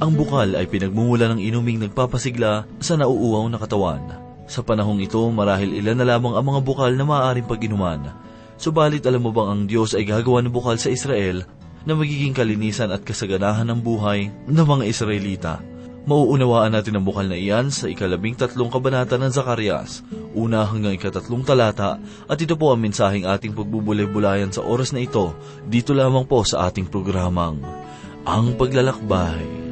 Ang 0.00 0.16
bukal 0.16 0.56
ay 0.56 0.64
pinagmumula 0.64 1.28
ng 1.28 1.44
inuming 1.44 1.76
nagpapasigla 1.84 2.64
sa 2.80 2.96
nauuaw 2.96 3.44
na 3.52 3.60
katawan. 3.60 4.00
Sa 4.48 4.64
panahong 4.64 5.04
ito, 5.04 5.20
marahil 5.28 5.76
ilan 5.76 6.00
na 6.00 6.16
lamang 6.16 6.40
ang 6.40 6.44
mga 6.48 6.60
bukal 6.64 6.92
na 6.96 7.04
maaaring 7.04 7.44
pag-inuman. 7.44 8.08
Subalit 8.56 9.04
alam 9.04 9.20
mo 9.20 9.28
bang 9.28 9.48
ang 9.52 9.62
Diyos 9.68 9.92
ay 9.92 10.08
gagawa 10.08 10.40
ng 10.40 10.56
bukal 10.56 10.80
sa 10.80 10.88
Israel 10.88 11.44
na 11.84 11.92
magiging 11.92 12.32
kalinisan 12.32 12.88
at 12.88 13.04
kasaganahan 13.04 13.68
ng 13.68 13.80
buhay 13.84 14.32
ng 14.48 14.66
mga 14.72 14.84
Israelita. 14.88 15.54
Mauunawaan 16.08 16.72
natin 16.72 16.96
ang 16.96 17.04
bukal 17.04 17.28
na 17.28 17.36
iyan 17.36 17.68
sa 17.68 17.84
ikalabing 17.84 18.40
tatlong 18.40 18.72
kabanata 18.72 19.20
ng 19.20 19.28
Zacarias, 19.28 20.00
una 20.32 20.64
hanggang 20.64 20.96
ikatatlong 20.96 21.44
talata, 21.44 22.00
at 22.24 22.40
ito 22.40 22.56
po 22.56 22.72
ang 22.72 22.80
mensaheng 22.80 23.28
ating 23.28 23.52
pagbubulay-bulayan 23.52 24.48
sa 24.48 24.64
oras 24.64 24.96
na 24.96 25.04
ito, 25.04 25.36
dito 25.68 25.92
lamang 25.92 26.24
po 26.24 26.40
sa 26.40 26.72
ating 26.72 26.88
programang, 26.88 27.60
Ang 28.24 28.56
Paglalakbay. 28.56 29.69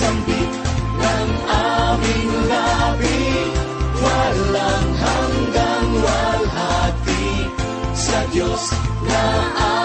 Sambit 0.00 0.52
ng 0.96 1.30
aming 1.52 2.32
labi. 2.48 3.20
Walang 4.00 4.88
hanggang 4.96 5.88
walhati 6.00 7.28
sa 7.92 8.18
Diyos 8.32 8.64
na 9.04 9.24
aming 9.60 9.79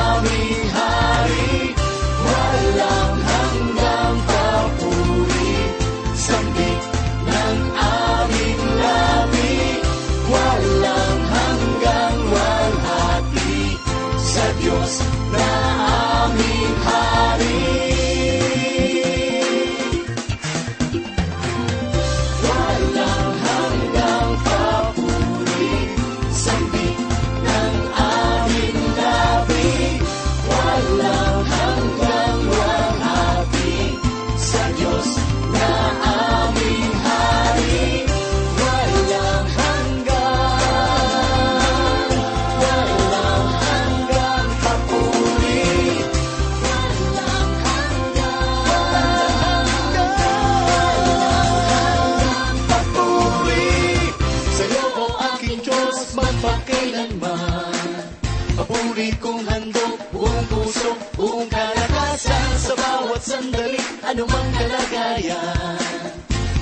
Diyos 56.16 56.32
magpakailanman. 56.32 58.08
Papuri 58.56 59.12
kong 59.20 59.44
handog, 59.52 60.00
buong 60.16 60.48
puso, 60.48 60.96
buong 61.20 61.44
kalakasan 61.52 62.50
sa 62.56 62.72
bawat 62.72 63.20
sandali, 63.20 63.76
anumang 64.00 64.50
kalagayan. 64.56 66.16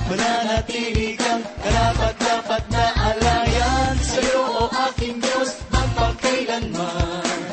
Mananatili 0.10 1.14
kang 1.22 1.46
karapat-dapat 1.62 2.64
na 2.74 2.86
alayan 3.14 3.94
sa'yo 4.02 4.42
o 4.42 4.64
aking 4.90 5.22
Diyos 5.22 5.54
magpakailanman. 5.70 7.46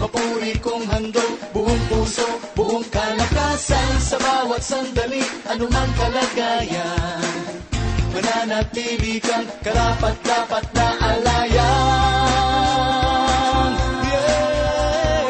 Papuri 0.00 0.56
kong 0.64 0.88
handog, 0.88 1.32
buong 1.52 1.82
puso, 1.92 2.24
buong 2.56 2.88
kalakasan 2.88 3.92
sa 4.00 4.16
bawat 4.16 4.64
sandali, 4.64 5.20
anumang 5.52 5.92
kalagayan. 5.92 7.43
Mananatili 8.14 9.18
kang 9.18 9.42
karapat-dapat 9.66 10.62
na 10.78 10.86
alayan. 11.02 11.58
Yeah! 14.06 15.26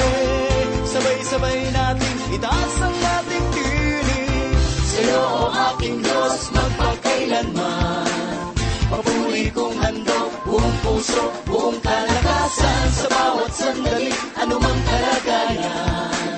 Sabay-sabay 0.84 1.72
natin 1.72 2.16
itaas 2.36 2.74
ang 2.84 2.92
ating 2.92 3.46
tinig. 3.56 4.52
Sa'yo 4.84 5.16
o 5.16 5.48
aking 5.72 6.04
Diyos 6.04 6.52
magpakailanman. 6.52 8.52
Papuri 8.92 9.48
kong 9.48 9.80
handog, 9.80 10.28
buong 10.44 10.76
puso, 10.84 11.24
buong 11.48 11.80
kalakasan 11.80 12.84
sa 12.92 13.08
bawat 13.08 13.48
sandali, 13.56 14.12
anumang 14.44 14.80
kalagayan. 14.84 16.36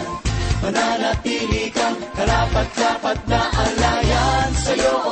Mananatili 0.62 1.74
kang 1.74 1.98
karapat-dapat 2.14 3.18
na 3.26 3.50
alayan 3.50 4.54
sa'yo 4.62 5.05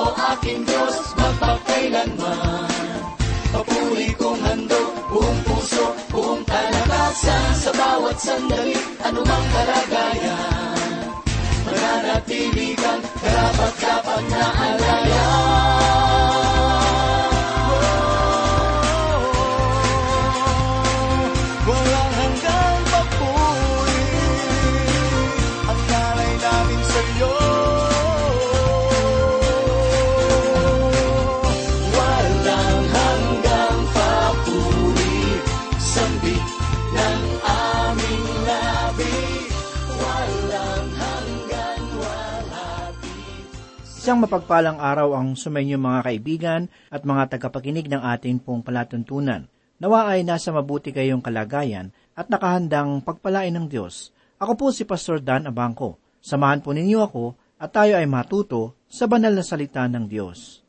Isang 44.14 44.30
mapagpalang 44.30 44.78
araw 44.78 45.18
ang 45.18 45.34
sumainyo 45.34 45.74
mga 45.74 46.06
kaibigan 46.06 46.62
at 46.86 47.02
mga 47.02 47.34
tagapakinig 47.34 47.90
ng 47.90 47.98
ating 47.98 48.38
pong 48.38 48.62
palatuntunan. 48.62 49.50
Nawa 49.82 50.06
ay 50.06 50.22
nasa 50.22 50.54
mabuti 50.54 50.94
kayong 50.94 51.18
kalagayan 51.18 51.90
at 52.14 52.30
nakahandang 52.30 53.02
pagpalain 53.02 53.50
ng 53.58 53.66
Diyos. 53.66 54.14
Ako 54.38 54.54
po 54.54 54.70
si 54.70 54.86
Pastor 54.86 55.18
Dan 55.18 55.50
Abangco. 55.50 55.98
Samahan 56.22 56.62
po 56.62 56.70
ninyo 56.70 57.02
ako 57.02 57.34
at 57.58 57.74
tayo 57.74 57.98
ay 57.98 58.06
matuto 58.06 58.78
sa 58.86 59.10
banal 59.10 59.34
na 59.34 59.42
salita 59.42 59.82
ng 59.90 60.06
Diyos. 60.06 60.62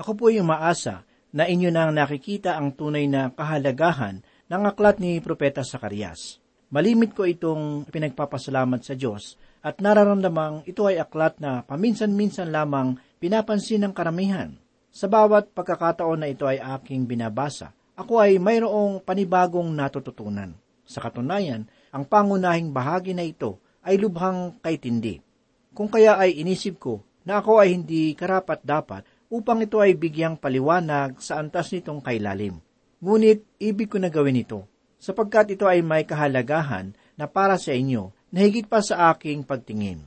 Ako 0.00 0.16
po 0.16 0.32
ay 0.32 0.40
umaasa 0.40 1.04
na 1.36 1.44
inyo 1.44 1.68
nang 1.68 1.92
nakikita 1.92 2.56
ang 2.56 2.72
tunay 2.72 3.04
na 3.12 3.28
kahalagahan 3.28 4.24
ng 4.48 4.62
aklat 4.72 5.04
ni 5.04 5.20
Propeta 5.20 5.60
Sakarias. 5.60 6.40
Malimit 6.72 7.12
ko 7.12 7.28
itong 7.28 7.92
pinagpapasalamat 7.92 8.80
sa 8.80 8.96
Diyos 8.96 9.36
at 9.66 9.82
nararamdamang 9.82 10.62
ito 10.62 10.86
ay 10.86 11.02
aklat 11.02 11.42
na 11.42 11.66
paminsan-minsan 11.66 12.54
lamang 12.54 13.02
pinapansin 13.18 13.82
ng 13.82 13.90
karamihan. 13.90 14.54
Sa 14.94 15.10
bawat 15.10 15.50
pagkakataon 15.50 16.22
na 16.22 16.30
ito 16.30 16.46
ay 16.46 16.62
aking 16.62 17.02
binabasa, 17.10 17.74
ako 17.98 18.22
ay 18.22 18.38
mayroong 18.38 19.02
panibagong 19.02 19.66
natututunan. 19.74 20.54
Sa 20.86 21.02
katunayan, 21.02 21.66
ang 21.90 22.06
pangunahing 22.06 22.70
bahagi 22.70 23.10
na 23.10 23.26
ito 23.26 23.58
ay 23.82 23.98
lubhang 23.98 24.54
kaitindi. 24.62 25.18
Kung 25.74 25.90
kaya 25.90 26.14
ay 26.14 26.38
inisip 26.38 26.78
ko 26.78 27.02
na 27.26 27.42
ako 27.42 27.58
ay 27.58 27.74
hindi 27.74 28.14
karapat-dapat 28.14 29.02
upang 29.34 29.66
ito 29.66 29.82
ay 29.82 29.98
bigyang 29.98 30.38
paliwanag 30.38 31.18
sa 31.18 31.42
antas 31.42 31.74
nitong 31.74 31.98
kailalim. 31.98 32.62
Ngunit 33.02 33.42
ibig 33.58 33.90
ko 33.90 33.98
na 33.98 34.14
gawin 34.14 34.38
ito, 34.38 34.62
sapagkat 35.02 35.58
ito 35.58 35.66
ay 35.66 35.82
may 35.82 36.06
kahalagahan 36.06 36.94
na 37.18 37.26
para 37.26 37.58
sa 37.58 37.74
inyo 37.74 38.14
na 38.36 38.44
higit 38.44 38.68
pa 38.68 38.84
sa 38.84 39.16
aking 39.16 39.48
pagtingin. 39.48 40.04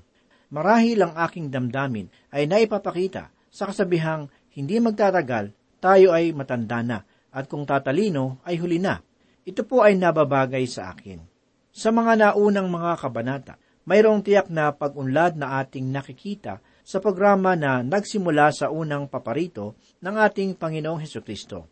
Marahil 0.53 1.01
ang 1.01 1.17
aking 1.17 1.49
damdamin 1.49 2.13
ay 2.29 2.45
naipapakita 2.45 3.33
sa 3.49 3.65
kasabihang 3.65 4.29
hindi 4.53 4.77
magtatagal, 4.77 5.49
tayo 5.81 6.13
ay 6.13 6.29
matanda 6.29 6.85
na, 6.85 7.01
at 7.33 7.49
kung 7.49 7.65
tatalino 7.65 8.37
ay 8.45 8.61
huli 8.61 8.77
na. 8.77 9.01
Ito 9.49 9.65
po 9.65 9.81
ay 9.81 9.97
nababagay 9.97 10.69
sa 10.69 10.93
akin. 10.93 11.25
Sa 11.73 11.89
mga 11.89 12.21
naunang 12.21 12.69
mga 12.69 13.01
kabanata, 13.01 13.53
mayroong 13.89 14.21
tiyak 14.21 14.53
na 14.53 14.69
pag-unlad 14.77 15.33
na 15.33 15.57
ating 15.65 15.89
nakikita 15.89 16.61
sa 16.85 17.01
programa 17.01 17.57
na 17.57 17.81
nagsimula 17.81 18.53
sa 18.53 18.69
unang 18.69 19.09
paparito 19.09 19.73
ng 20.05 20.15
ating 20.21 20.53
Panginoong 20.53 21.01
Heso 21.01 21.25
Kristo. 21.25 21.65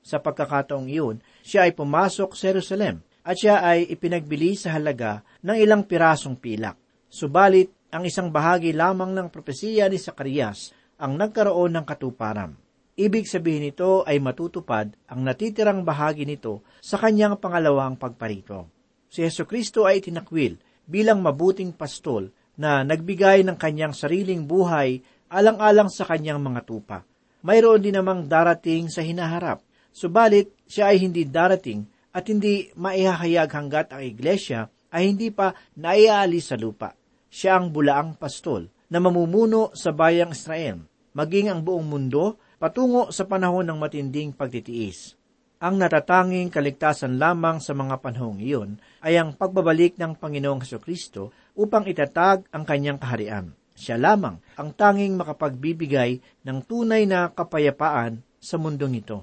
Sa 0.00 0.24
pagkakataong 0.24 0.88
iyon, 0.88 1.20
siya 1.44 1.68
ay 1.68 1.76
pumasok 1.76 2.32
sa 2.32 2.48
Jerusalem 2.48 3.04
at 3.28 3.36
siya 3.36 3.60
ay 3.60 3.92
ipinagbili 3.92 4.56
sa 4.56 4.72
halaga 4.72 5.20
ng 5.44 5.60
ilang 5.60 5.84
pirasong 5.84 6.40
pilak. 6.40 6.80
Subalit, 7.12 7.76
ang 7.92 8.08
isang 8.08 8.32
bahagi 8.32 8.72
lamang 8.72 9.12
ng 9.12 9.28
propesiya 9.28 9.88
ni 9.88 10.00
Sakarias 10.00 10.72
ang 10.96 11.20
nagkaroon 11.20 11.76
ng 11.76 11.84
katuparan. 11.84 12.56
Ibig 12.98 13.28
sabihin 13.28 13.68
nito 13.68 14.02
ay 14.08 14.16
matutupad 14.18 14.92
ang 15.08 15.20
natitirang 15.24 15.84
bahagi 15.84 16.24
nito 16.24 16.64
sa 16.80 16.96
kanyang 16.96 17.36
pangalawang 17.36 18.00
pagparito. 18.00 18.68
Si 19.08 19.24
Yesu 19.24 19.44
Kristo 19.44 19.84
ay 19.84 20.04
tinakwil 20.04 20.60
bilang 20.88 21.20
mabuting 21.20 21.72
pastol 21.76 22.32
na 22.58 22.82
nagbigay 22.82 23.44
ng 23.44 23.56
kanyang 23.56 23.94
sariling 23.94 24.44
buhay 24.44 25.00
alang-alang 25.30 25.92
sa 25.92 26.08
kanyang 26.08 26.40
mga 26.40 26.64
tupa. 26.64 27.04
Mayroon 27.44 27.84
din 27.84 27.94
namang 27.94 28.26
darating 28.26 28.90
sa 28.90 29.04
hinaharap, 29.04 29.62
subalit 29.94 30.50
siya 30.66 30.90
ay 30.90 30.98
hindi 30.98 31.22
darating 31.22 31.86
at 32.18 32.26
hindi 32.26 32.74
maihahayag 32.74 33.46
hanggat 33.54 33.94
ang 33.94 34.02
iglesia 34.02 34.66
ay 34.90 35.14
hindi 35.14 35.30
pa 35.30 35.54
naiaalis 35.78 36.50
sa 36.50 36.58
lupa. 36.58 36.98
Siya 37.30 37.62
ang 37.62 37.70
bulaang 37.70 38.18
pastol 38.18 38.66
na 38.90 38.98
mamumuno 38.98 39.70
sa 39.78 39.94
bayang 39.94 40.34
Israel, 40.34 40.82
maging 41.14 41.46
ang 41.46 41.62
buong 41.62 41.86
mundo 41.86 42.42
patungo 42.58 43.14
sa 43.14 43.22
panahon 43.30 43.70
ng 43.70 43.78
matinding 43.78 44.34
pagtitiis. 44.34 45.14
Ang 45.62 45.78
natatanging 45.78 46.50
kaligtasan 46.50 47.22
lamang 47.22 47.62
sa 47.62 47.74
mga 47.74 48.02
panahong 48.02 48.42
iyon 48.42 48.82
ay 49.02 49.14
ang 49.14 49.34
pagbabalik 49.34 49.94
ng 49.98 50.18
Panginoong 50.18 50.62
Heso 50.62 50.82
Kristo 50.82 51.30
upang 51.54 51.86
itatag 51.86 52.46
ang 52.50 52.66
kanyang 52.66 52.98
kaharian. 52.98 53.54
Siya 53.78 53.94
lamang 53.94 54.42
ang 54.58 54.74
tanging 54.74 55.14
makapagbibigay 55.14 56.18
ng 56.46 56.58
tunay 56.66 57.06
na 57.06 57.30
kapayapaan 57.30 58.22
sa 58.42 58.58
mundong 58.58 59.02
ito. 59.02 59.22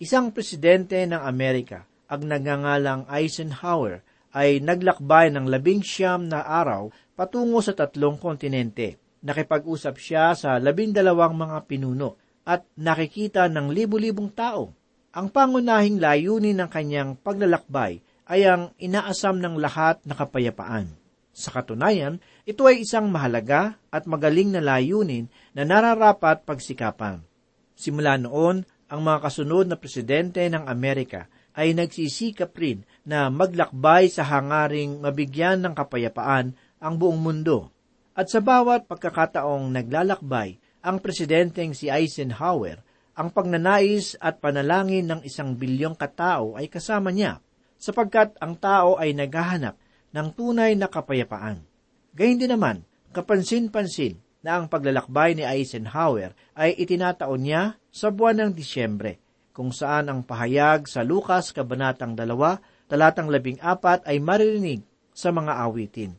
Isang 0.00 0.32
presidente 0.32 0.96
ng 1.04 1.20
Amerika, 1.20 1.84
ang 2.10 2.26
nagngangalang 2.26 3.06
Eisenhower, 3.06 4.02
ay 4.34 4.58
naglakbay 4.58 5.30
ng 5.30 5.46
labing 5.46 5.82
siyam 5.82 6.26
na 6.26 6.42
araw 6.42 6.90
patungo 7.14 7.62
sa 7.62 7.74
tatlong 7.74 8.18
kontinente. 8.18 8.98
Nakipag-usap 9.22 9.94
siya 9.98 10.34
sa 10.34 10.58
labindalawang 10.58 11.38
mga 11.38 11.58
pinuno 11.70 12.18
at 12.46 12.66
nakikita 12.74 13.46
ng 13.46 13.70
libu-libong 13.70 14.32
tao. 14.34 14.74
Ang 15.10 15.30
pangunahing 15.30 15.98
layunin 15.98 16.62
ng 16.62 16.70
kanyang 16.70 17.18
paglalakbay 17.18 18.02
ay 18.30 18.46
ang 18.46 18.70
inaasam 18.78 19.42
ng 19.42 19.58
lahat 19.58 19.98
na 20.06 20.14
kapayapaan. 20.14 20.94
Sa 21.34 21.50
katunayan, 21.50 22.22
ito 22.46 22.66
ay 22.66 22.86
isang 22.86 23.10
mahalaga 23.10 23.78
at 23.90 24.06
magaling 24.06 24.54
na 24.54 24.62
layunin 24.62 25.26
na 25.54 25.66
nararapat 25.66 26.46
pagsikapan. 26.46 27.22
Simula 27.74 28.18
noon, 28.18 28.62
ang 28.90 29.00
mga 29.06 29.18
kasunod 29.22 29.70
na 29.70 29.78
presidente 29.78 30.42
ng 30.46 30.66
Amerika 30.66 31.30
ay 31.60 31.76
nagsisikap 31.76 32.56
rin 32.56 32.88
na 33.04 33.28
maglakbay 33.28 34.08
sa 34.08 34.24
hangaring 34.24 34.96
mabigyan 35.04 35.60
ng 35.60 35.76
kapayapaan 35.76 36.56
ang 36.80 36.94
buong 36.96 37.20
mundo. 37.20 37.68
At 38.16 38.32
sa 38.32 38.40
bawat 38.40 38.88
pagkakataong 38.88 39.68
naglalakbay, 39.68 40.56
ang 40.80 41.04
presidenteng 41.04 41.76
si 41.76 41.92
Eisenhower, 41.92 42.80
ang 43.12 43.28
pagnanais 43.28 44.16
at 44.16 44.40
panalangin 44.40 45.04
ng 45.04 45.20
isang 45.28 45.52
bilyong 45.52 45.92
katao 45.92 46.56
ay 46.56 46.72
kasama 46.72 47.12
niya, 47.12 47.44
sapagkat 47.76 48.32
ang 48.40 48.56
tao 48.56 48.96
ay 48.96 49.12
naghahanap 49.12 49.76
ng 50.16 50.28
tunay 50.32 50.72
na 50.72 50.88
kapayapaan. 50.88 51.60
Gayun 52.16 52.40
din 52.40 52.56
naman, 52.56 52.88
kapansin-pansin 53.12 54.16
na 54.40 54.56
ang 54.56 54.72
paglalakbay 54.72 55.36
ni 55.36 55.44
Eisenhower 55.44 56.32
ay 56.56 56.72
itinataon 56.80 57.40
niya 57.44 57.76
sa 57.92 58.08
buwan 58.08 58.40
ng 58.48 58.50
Disyembre, 58.56 59.20
kung 59.60 59.76
saan 59.76 60.08
ang 60.08 60.24
pahayag 60.24 60.88
sa 60.88 61.04
Lukas 61.04 61.52
Kabanatang 61.52 62.16
2, 62.16 62.88
talatang 62.88 63.28
14 63.28 64.08
ay 64.08 64.16
maririnig 64.16 64.80
sa 65.12 65.36
mga 65.36 65.52
awitin. 65.68 66.16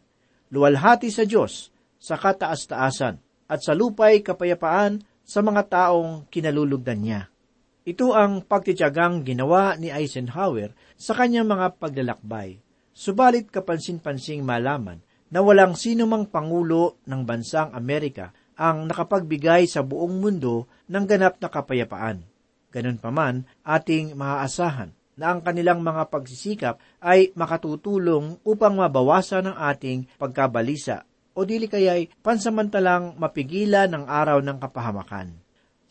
Luwalhati 0.53 1.09
sa 1.09 1.25
Diyos 1.25 1.73
sa 1.97 2.21
kataas-taasan 2.21 3.17
at 3.49 3.59
sa 3.65 3.73
lupay 3.73 4.21
kapayapaan 4.21 5.01
sa 5.25 5.41
mga 5.41 5.73
taong 5.73 6.29
kinalulugdan 6.29 7.01
niya. 7.01 7.33
Ito 7.81 8.13
ang 8.13 8.45
pagtityagang 8.45 9.25
ginawa 9.25 9.73
ni 9.73 9.89
Eisenhower 9.89 10.77
sa 10.93 11.17
kanyang 11.17 11.49
mga 11.49 11.81
paglalakbay. 11.81 12.61
Subalit 12.93 13.49
kapansin-pansing 13.49 14.45
malaman 14.45 15.01
na 15.33 15.41
walang 15.41 15.73
sino 15.73 16.05
mang 16.05 16.29
pangulo 16.29 17.01
ng 17.09 17.25
bansang 17.25 17.73
Amerika 17.73 18.37
ang 18.53 18.85
nakapagbigay 18.85 19.65
sa 19.65 19.81
buong 19.81 20.21
mundo 20.21 20.69
ng 20.85 21.09
ganap 21.09 21.41
na 21.41 21.49
kapayapaan. 21.49 22.30
Ganun 22.71 22.97
pa 22.97 23.11
man, 23.11 23.43
ating 23.67 24.15
maaasahan 24.15 24.95
na 25.19 25.35
ang 25.35 25.43
kanilang 25.43 25.83
mga 25.83 26.07
pagsisikap 26.07 26.79
ay 27.03 27.35
makatutulong 27.35 28.39
upang 28.47 28.79
mabawasan 28.79 29.51
ang 29.51 29.57
ating 29.59 30.07
pagkabalisa 30.15 31.03
o 31.35 31.43
dili 31.43 31.67
kaya'y 31.67 32.11
pansamantalang 32.23 33.15
mapigilan 33.19 33.91
ang 33.91 34.07
araw 34.07 34.39
ng 34.39 34.57
kapahamakan. 34.59 35.35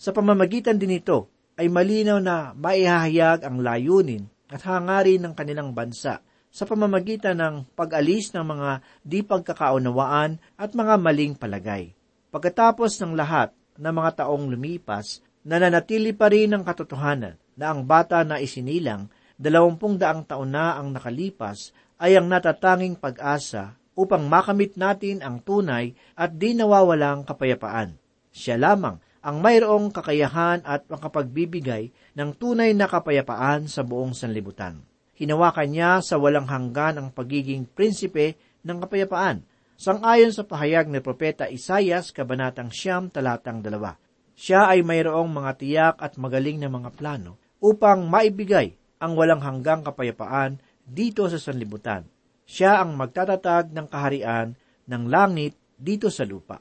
Sa 0.01 0.17
pamamagitan 0.17 0.81
din 0.81 1.01
ito, 1.01 1.29
ay 1.61 1.69
malinaw 1.69 2.17
na 2.25 2.57
maihahayag 2.57 3.45
ang 3.45 3.61
layunin 3.61 4.25
at 4.49 4.65
hangarin 4.65 5.21
ng 5.21 5.35
kanilang 5.37 5.77
bansa 5.77 6.25
sa 6.51 6.65
pamamagitan 6.67 7.37
ng 7.39 7.55
pag-alis 7.77 8.33
ng 8.33 8.43
mga 8.43 8.71
di 9.05 9.21
pagkakaunawaan 9.23 10.41
at 10.57 10.73
mga 10.73 10.95
maling 10.97 11.37
palagay. 11.37 11.93
Pagkatapos 12.33 12.97
ng 12.99 13.13
lahat 13.15 13.53
ng 13.77 13.93
mga 13.93 14.25
taong 14.25 14.51
lumipas, 14.51 15.23
nananatili 15.45 16.13
pa 16.13 16.29
rin 16.29 16.53
ang 16.53 16.63
katotohanan 16.65 17.37
na 17.57 17.67
ang 17.73 17.85
bata 17.85 18.25
na 18.25 18.41
isinilang, 18.41 19.13
dalawampung 19.37 20.01
daang 20.01 20.25
taon 20.25 20.53
na 20.53 20.77
ang 20.77 20.93
nakalipas, 20.93 21.73
ay 22.01 22.17
ang 22.17 22.29
natatanging 22.33 22.97
pag-asa 22.97 23.77
upang 23.93 24.25
makamit 24.25 24.81
natin 24.81 25.21
ang 25.21 25.45
tunay 25.45 25.93
at 26.17 26.33
di 26.41 26.57
nawawalang 26.57 27.29
kapayapaan. 27.29 28.01
Siya 28.33 28.57
lamang 28.57 28.97
ang 29.21 29.45
mayroong 29.45 29.93
kakayahan 29.93 30.65
at 30.65 30.89
makapagbibigay 30.89 31.93
ng 32.17 32.31
tunay 32.41 32.73
na 32.73 32.89
kapayapaan 32.89 33.69
sa 33.69 33.85
buong 33.85 34.17
sanlibutan. 34.17 34.81
Hinawakan 35.21 35.69
niya 35.69 36.01
sa 36.01 36.17
walang 36.17 36.49
hanggan 36.49 36.97
ang 36.97 37.09
pagiging 37.13 37.69
prinsipe 37.69 38.41
ng 38.65 38.81
kapayapaan, 38.81 39.45
sangayon 39.77 40.33
sa 40.33 40.49
pahayag 40.49 40.89
ni 40.89 41.05
Propeta 41.05 41.45
Isayas, 41.53 42.17
Kabanatang 42.17 42.73
Siyam, 42.73 43.13
Talatang 43.13 43.61
Dalawa. 43.61 43.93
Siya 44.41 44.73
ay 44.73 44.81
mayroong 44.81 45.29
mga 45.29 45.53
tiyak 45.61 45.97
at 46.01 46.17
magaling 46.17 46.57
na 46.57 46.73
mga 46.73 46.97
plano 46.97 47.37
upang 47.61 48.09
maibigay 48.09 48.73
ang 48.97 49.13
walang 49.13 49.45
hanggang 49.45 49.85
kapayapaan 49.85 50.57
dito 50.89 51.29
sa 51.29 51.37
sanlibutan 51.37 52.09
siya 52.51 52.83
ang 52.83 52.99
magtatatag 52.99 53.71
ng 53.71 53.87
kaharian 53.87 54.59
ng 54.91 55.03
langit 55.07 55.55
dito 55.79 56.11
sa 56.11 56.27
lupa. 56.27 56.59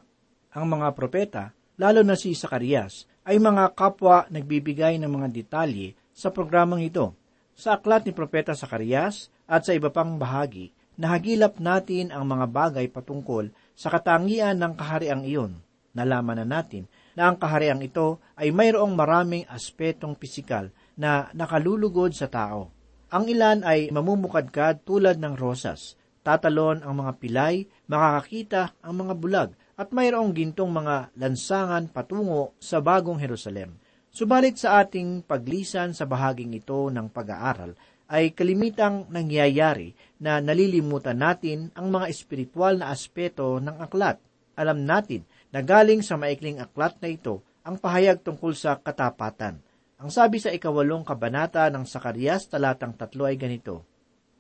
Ang 0.53 0.77
mga 0.77 0.93
propeta, 0.93 1.49
lalo 1.81 2.05
na 2.05 2.13
si 2.13 2.37
Sakarias, 2.37 3.09
ay 3.25 3.42
mga 3.42 3.73
kapwa 3.73 4.30
nagbibigay 4.30 5.01
ng 5.01 5.09
mga 5.09 5.33
detalye 5.33 5.97
sa 6.13 6.30
programang 6.30 6.85
ito. 6.85 7.18
Sa 7.57 7.81
aklat 7.81 8.06
ni 8.06 8.13
Propeta 8.13 8.54
Sakarias 8.54 9.33
at 9.49 9.65
sa 9.65 9.73
iba 9.73 9.89
pang 9.89 10.21
bahagi, 10.21 10.69
nahagilap 10.94 11.57
natin 11.57 12.13
ang 12.13 12.30
mga 12.30 12.45
bagay 12.54 12.85
patungkol 12.94 13.49
sa 13.73 13.89
katangian 13.89 14.61
ng 14.61 14.77
kahariang 14.77 15.25
iyon. 15.25 15.57
Nalaman 15.97 16.45
na 16.45 16.61
natin 16.61 16.85
na 17.18 17.30
ang 17.30 17.37
kahariang 17.37 17.81
ito 17.81 18.21
ay 18.37 18.54
mayroong 18.54 18.94
maraming 18.94 19.45
aspetong 19.49 20.18
pisikal 20.18 20.69
na 20.99 21.31
nakalulugod 21.31 22.11
sa 22.13 22.28
tao. 22.28 22.69
Ang 23.09 23.31
ilan 23.31 23.66
ay 23.66 23.89
mamumukadkad 23.89 24.85
tulad 24.85 25.18
ng 25.18 25.33
rosas. 25.33 25.97
Tatalon 26.21 26.85
ang 26.85 26.99
mga 26.99 27.18
pilay, 27.18 27.66
makakakita 27.89 28.78
ang 28.85 29.01
mga 29.01 29.13
bulag, 29.18 29.49
at 29.80 29.89
mayroong 29.95 30.35
gintong 30.35 30.69
mga 30.69 31.16
lansangan 31.16 31.89
patungo 31.89 32.54
sa 32.59 32.83
bagong 32.83 33.18
Jerusalem. 33.18 33.80
Subalit 34.11 34.59
sa 34.59 34.83
ating 34.83 35.23
paglisan 35.23 35.95
sa 35.95 36.04
bahaging 36.04 36.51
ito 36.51 36.92
ng 36.92 37.07
pag-aaral, 37.09 37.73
ay 38.09 38.33
kalimitang 38.33 39.06
nangyayari 39.13 39.94
na 40.18 40.42
nalilimutan 40.42 41.21
natin 41.21 41.69
ang 41.78 41.94
mga 41.94 42.09
espiritual 42.09 42.81
na 42.81 42.89
aspeto 42.89 43.61
ng 43.61 43.78
aklat. 43.78 44.18
Alam 44.57 44.83
natin 44.83 45.23
na 45.49 45.65
galing 45.65 46.06
sa 46.06 46.18
maikling 46.18 46.61
aklat 46.61 46.97
na 47.01 47.09
ito 47.13 47.45
ang 47.65 47.77
pahayag 47.77 48.21
tungkol 48.21 48.53
sa 48.53 48.77
katapatan– 48.77 49.59
ang 49.99 50.07
sabi 50.07 50.39
sa 50.39 50.47
ikawalong 50.47 51.03
kabanata 51.03 51.68
ng 51.68 51.83
Sakarias 51.83 52.47
talatang 52.47 52.95
tatlo 52.95 53.27
ay 53.27 53.35
ganito, 53.35 53.83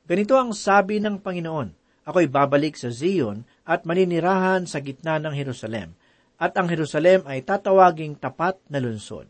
Ganito 0.07 0.39
ang 0.39 0.55
sabi 0.55 1.03
ng 1.03 1.19
Panginoon, 1.19 1.75
Ako'y 2.07 2.31
babalik 2.31 2.79
sa 2.79 2.87
Zion 2.87 3.43
at 3.67 3.83
maninirahan 3.83 4.63
sa 4.63 4.79
gitna 4.79 5.19
ng 5.19 5.35
Jerusalem, 5.35 5.99
at 6.39 6.55
ang 6.55 6.71
Jerusalem 6.71 7.27
ay 7.27 7.43
tatawaging 7.43 8.15
tapat 8.15 8.55
na 8.71 8.79
lungsod. 8.79 9.27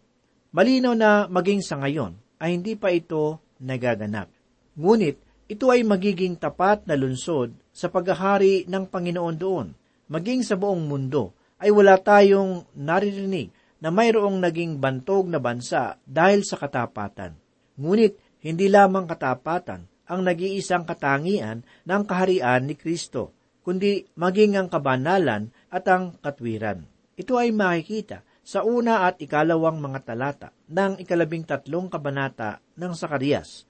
Malinaw 0.54 0.94
na 0.94 1.26
maging 1.26 1.66
sa 1.66 1.82
ngayon 1.82 2.14
ay 2.38 2.62
hindi 2.62 2.78
pa 2.78 2.94
ito 2.94 3.42
nagaganap. 3.58 4.30
Ngunit 4.78 5.18
ito 5.50 5.66
ay 5.74 5.82
magiging 5.82 6.38
tapat 6.38 6.86
na 6.86 6.94
lungsod 6.94 7.58
sa 7.74 7.90
paghahari 7.90 8.70
ng 8.70 8.86
Panginoon 8.86 9.36
doon. 9.36 9.74
Maging 10.14 10.46
sa 10.46 10.54
buong 10.54 10.86
mundo 10.86 11.34
ay 11.60 11.70
wala 11.76 12.00
tayong 12.00 12.64
naririnig 12.74 13.52
na 13.80 13.92
mayroong 13.92 14.40
naging 14.40 14.80
bantog 14.80 15.28
na 15.28 15.40
bansa 15.40 16.00
dahil 16.04 16.44
sa 16.44 16.60
katapatan. 16.60 17.36
Ngunit 17.80 18.44
hindi 18.44 18.68
lamang 18.72 19.08
katapatan 19.08 19.88
ang 20.10 20.20
nag-iisang 20.26 20.88
katangian 20.88 21.64
ng 21.86 22.02
kaharian 22.08 22.66
ni 22.66 22.76
Kristo, 22.76 23.36
kundi 23.62 24.08
maging 24.18 24.58
ang 24.58 24.68
kabanalan 24.72 25.52
at 25.70 25.86
ang 25.86 26.18
katwiran. 26.18 26.88
Ito 27.20 27.38
ay 27.38 27.52
makikita 27.54 28.26
sa 28.42 28.66
una 28.66 29.06
at 29.06 29.22
ikalawang 29.22 29.78
mga 29.78 30.00
talata 30.02 30.50
ng 30.72 30.98
ikalabing 31.04 31.46
tatlong 31.46 31.86
kabanata 31.86 32.58
ng 32.74 32.92
Sakarias. 32.98 33.70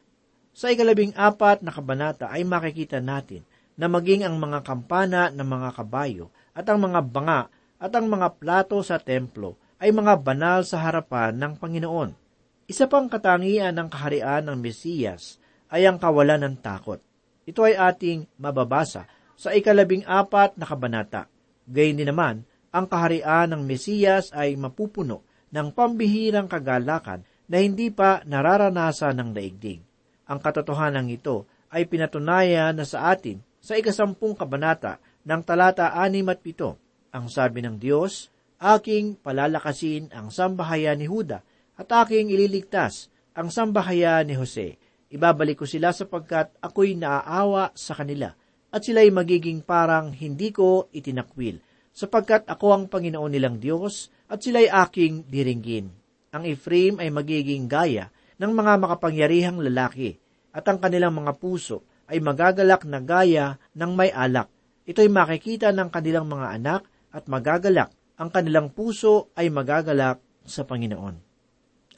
Sa 0.56 0.72
ikalabing 0.72 1.12
apat 1.20 1.60
na 1.66 1.76
kabanata 1.76 2.32
ay 2.32 2.48
makikita 2.48 3.04
natin 3.04 3.44
na 3.76 3.92
maging 3.92 4.24
ang 4.24 4.40
mga 4.40 4.64
kampana 4.64 5.28
ng 5.36 5.44
mga 5.44 5.70
kabayo 5.76 6.32
at 6.56 6.64
ang 6.72 6.80
mga 6.80 7.00
banga 7.04 7.42
at 7.80 7.92
ang 7.96 8.12
mga 8.12 8.36
plato 8.36 8.84
sa 8.84 9.00
templo 9.00 9.56
ay 9.80 9.96
mga 9.96 10.20
banal 10.20 10.68
sa 10.68 10.84
harapan 10.84 11.32
ng 11.40 11.56
Panginoon. 11.56 12.12
Isa 12.68 12.86
pang 12.86 13.08
katangian 13.08 13.74
ng 13.74 13.88
kaharian 13.88 14.46
ng 14.46 14.60
Mesiyas 14.60 15.40
ay 15.72 15.88
ang 15.88 15.98
kawalan 15.98 16.44
ng 16.44 16.56
takot. 16.60 17.00
Ito 17.48 17.66
ay 17.66 17.80
ating 17.80 18.30
mababasa 18.38 19.08
sa 19.40 19.56
ikalabing 19.56 20.04
apat 20.06 20.60
na 20.60 20.68
kabanata. 20.68 21.32
Gayun 21.66 21.98
din 21.98 22.12
naman, 22.12 22.44
ang 22.70 22.86
kaharian 22.86 23.50
ng 23.56 23.64
Mesiyas 23.66 24.30
ay 24.36 24.54
mapupuno 24.60 25.26
ng 25.50 25.74
pambihirang 25.74 26.46
kagalakan 26.46 27.26
na 27.50 27.58
hindi 27.58 27.90
pa 27.90 28.22
nararanasan 28.28 29.18
ng 29.18 29.30
daigdig. 29.34 29.82
Ang 30.30 30.38
katotohanan 30.38 31.10
ito 31.10 31.50
ay 31.74 31.90
pinatunayan 31.90 32.78
na 32.78 32.86
sa 32.86 33.10
atin 33.10 33.42
sa 33.58 33.74
ikasampung 33.74 34.38
kabanata 34.38 35.02
ng 35.26 35.42
talata 35.42 35.98
anim 35.98 36.30
at 36.30 36.38
pito. 36.46 36.78
Ang 37.10 37.26
sabi 37.30 37.66
ng 37.66 37.82
Diyos, 37.82 38.30
Aking 38.60 39.16
palalakasin 39.16 40.12
ang 40.12 40.36
sambahayan 40.36 41.00
ni 41.00 41.08
Huda 41.08 41.40
at 41.80 41.88
aking 41.88 42.28
ililigtas 42.28 43.08
ang 43.32 43.48
sambahayan 43.48 44.28
ni 44.28 44.36
Jose. 44.36 44.76
Ibabalik 45.08 45.64
ko 45.64 45.66
sila 45.66 45.96
sapagkat 45.96 46.52
ako'y 46.60 47.00
naaawa 47.00 47.72
sa 47.72 47.96
kanila 47.96 48.36
at 48.70 48.84
sila'y 48.84 49.16
magiging 49.16 49.64
parang 49.64 50.12
hindi 50.12 50.52
ko 50.52 50.92
itinakwil 50.92 51.64
sapagkat 51.96 52.52
ako 52.52 52.68
ang 52.76 52.84
Panginoon 52.92 53.32
nilang 53.32 53.58
Diyos 53.64 54.12
at 54.28 54.44
sila'y 54.44 54.68
aking 54.68 55.32
diringgin. 55.32 55.88
Ang 56.36 56.44
Ephraim 56.52 57.00
ay 57.00 57.10
magiging 57.16 57.66
gaya 57.72 58.12
ng 58.38 58.52
mga 58.52 58.76
makapangyarihang 58.76 59.64
lalaki 59.64 60.20
at 60.52 60.68
ang 60.68 60.84
kanilang 60.84 61.16
mga 61.16 61.40
puso 61.40 61.82
ay 62.12 62.20
magagalak 62.20 62.84
na 62.84 63.00
gaya 63.00 63.56
ng 63.72 63.92
may 63.96 64.12
alak. 64.12 64.52
Ito'y 64.84 65.08
makikita 65.08 65.72
ng 65.72 65.88
kanilang 65.88 66.28
mga 66.28 66.60
anak 66.60 66.82
at 67.14 67.26
magagalak. 67.26 67.94
Ang 68.20 68.30
kanilang 68.30 68.70
puso 68.76 69.32
ay 69.40 69.48
magagalak 69.48 70.20
sa 70.44 70.68
Panginoon. 70.68 71.16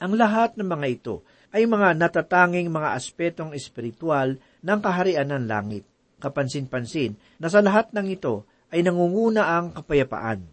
Ang 0.02 0.12
lahat 0.18 0.58
ng 0.58 0.66
mga 0.66 0.86
ito 0.90 1.14
ay 1.52 1.66
mga 1.68 1.94
natatanging 1.98 2.70
mga 2.72 2.94
aspetong 2.96 3.52
espiritual 3.52 4.38
ng 4.62 4.78
kaharian 4.80 5.28
ng 5.30 5.44
langit. 5.46 5.84
Kapansin-pansin 6.22 7.18
na 7.42 7.50
sa 7.50 7.60
lahat 7.60 7.90
ng 7.90 8.06
ito 8.08 8.46
ay 8.72 8.86
nangunguna 8.86 9.58
ang 9.58 9.74
kapayapaan. 9.74 10.46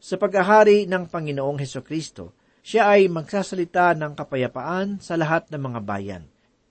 Sa 0.00 0.16
paghahari 0.16 0.88
ng 0.88 1.10
Panginoong 1.12 1.60
Heso 1.60 1.84
Kristo, 1.84 2.32
siya 2.64 2.96
ay 2.96 3.10
magsasalita 3.12 3.92
ng 3.98 4.16
kapayapaan 4.16 5.02
sa 5.02 5.18
lahat 5.20 5.52
ng 5.52 5.60
mga 5.60 5.80
bayan. 5.84 6.22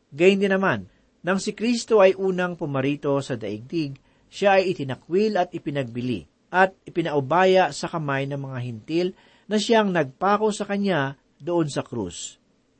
Gayun 0.09 0.41
din 0.41 0.49
naman, 0.49 0.89
nang 1.21 1.37
si 1.37 1.53
Kristo 1.53 2.01
ay 2.01 2.17
unang 2.17 2.57
pumarito 2.57 3.13
sa 3.21 3.37
daigdig, 3.37 3.99
siya 4.31 4.57
ay 4.57 4.73
itinakwil 4.73 5.37
at 5.37 5.53
ipinagbili 5.53 6.25
at 6.49 6.73
ipinaubaya 6.85 7.69
sa 7.69 7.85
kamay 7.89 8.25
ng 8.25 8.41
mga 8.41 8.59
hintil 8.65 9.07
na 9.49 9.57
siyang 9.57 9.89
nagpako 9.93 10.53
sa 10.53 10.65
kanya 10.65 11.17
doon 11.41 11.69
sa 11.69 11.81
krus. 11.81 12.37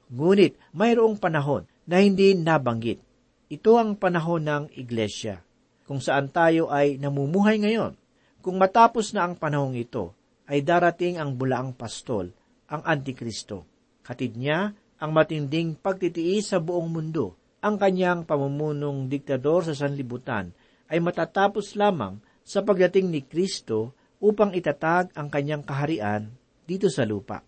Ngunit 0.09 0.57
mayroong 0.73 1.17
panahon 1.21 1.69
na 1.85 2.01
hindi 2.01 2.33
nabanggit. 2.37 3.01
Ito 3.49 3.81
ang 3.81 3.97
panahon 3.97 4.45
ng 4.45 4.63
iglesia, 4.77 5.41
kung 5.89 5.97
saan 5.97 6.29
tayo 6.29 6.69
ay 6.69 7.01
namumuhay 7.01 7.57
ngayon. 7.57 7.97
Kung 8.45 8.61
matapos 8.61 9.13
na 9.17 9.25
ang 9.25 9.33
panahong 9.33 9.73
ito, 9.73 10.13
ay 10.45 10.61
darating 10.61 11.17
ang 11.17 11.33
bulaang 11.33 11.73
pastol, 11.73 12.29
ang 12.69 12.81
Antikristo. 12.85 13.65
Katid 14.05 14.37
niya 14.37 14.73
ang 15.01 15.11
matinding 15.13 15.77
pagtitiis 15.77 16.53
sa 16.53 16.61
buong 16.61 16.89
mundo. 16.89 17.37
Ang 17.65 17.81
kanyang 17.81 18.23
pamumunong 18.23 19.09
diktador 19.09 19.65
sa 19.65 19.73
sanlibutan 19.73 20.53
ay 20.89 21.01
matatapos 21.01 21.77
lamang 21.77 22.21
sa 22.49 22.65
pagdating 22.65 23.13
ni 23.13 23.21
Kristo 23.21 23.93
upang 24.17 24.57
itatag 24.57 25.13
ang 25.13 25.29
kanyang 25.29 25.61
kaharian 25.61 26.33
dito 26.65 26.89
sa 26.89 27.05
lupa. 27.05 27.45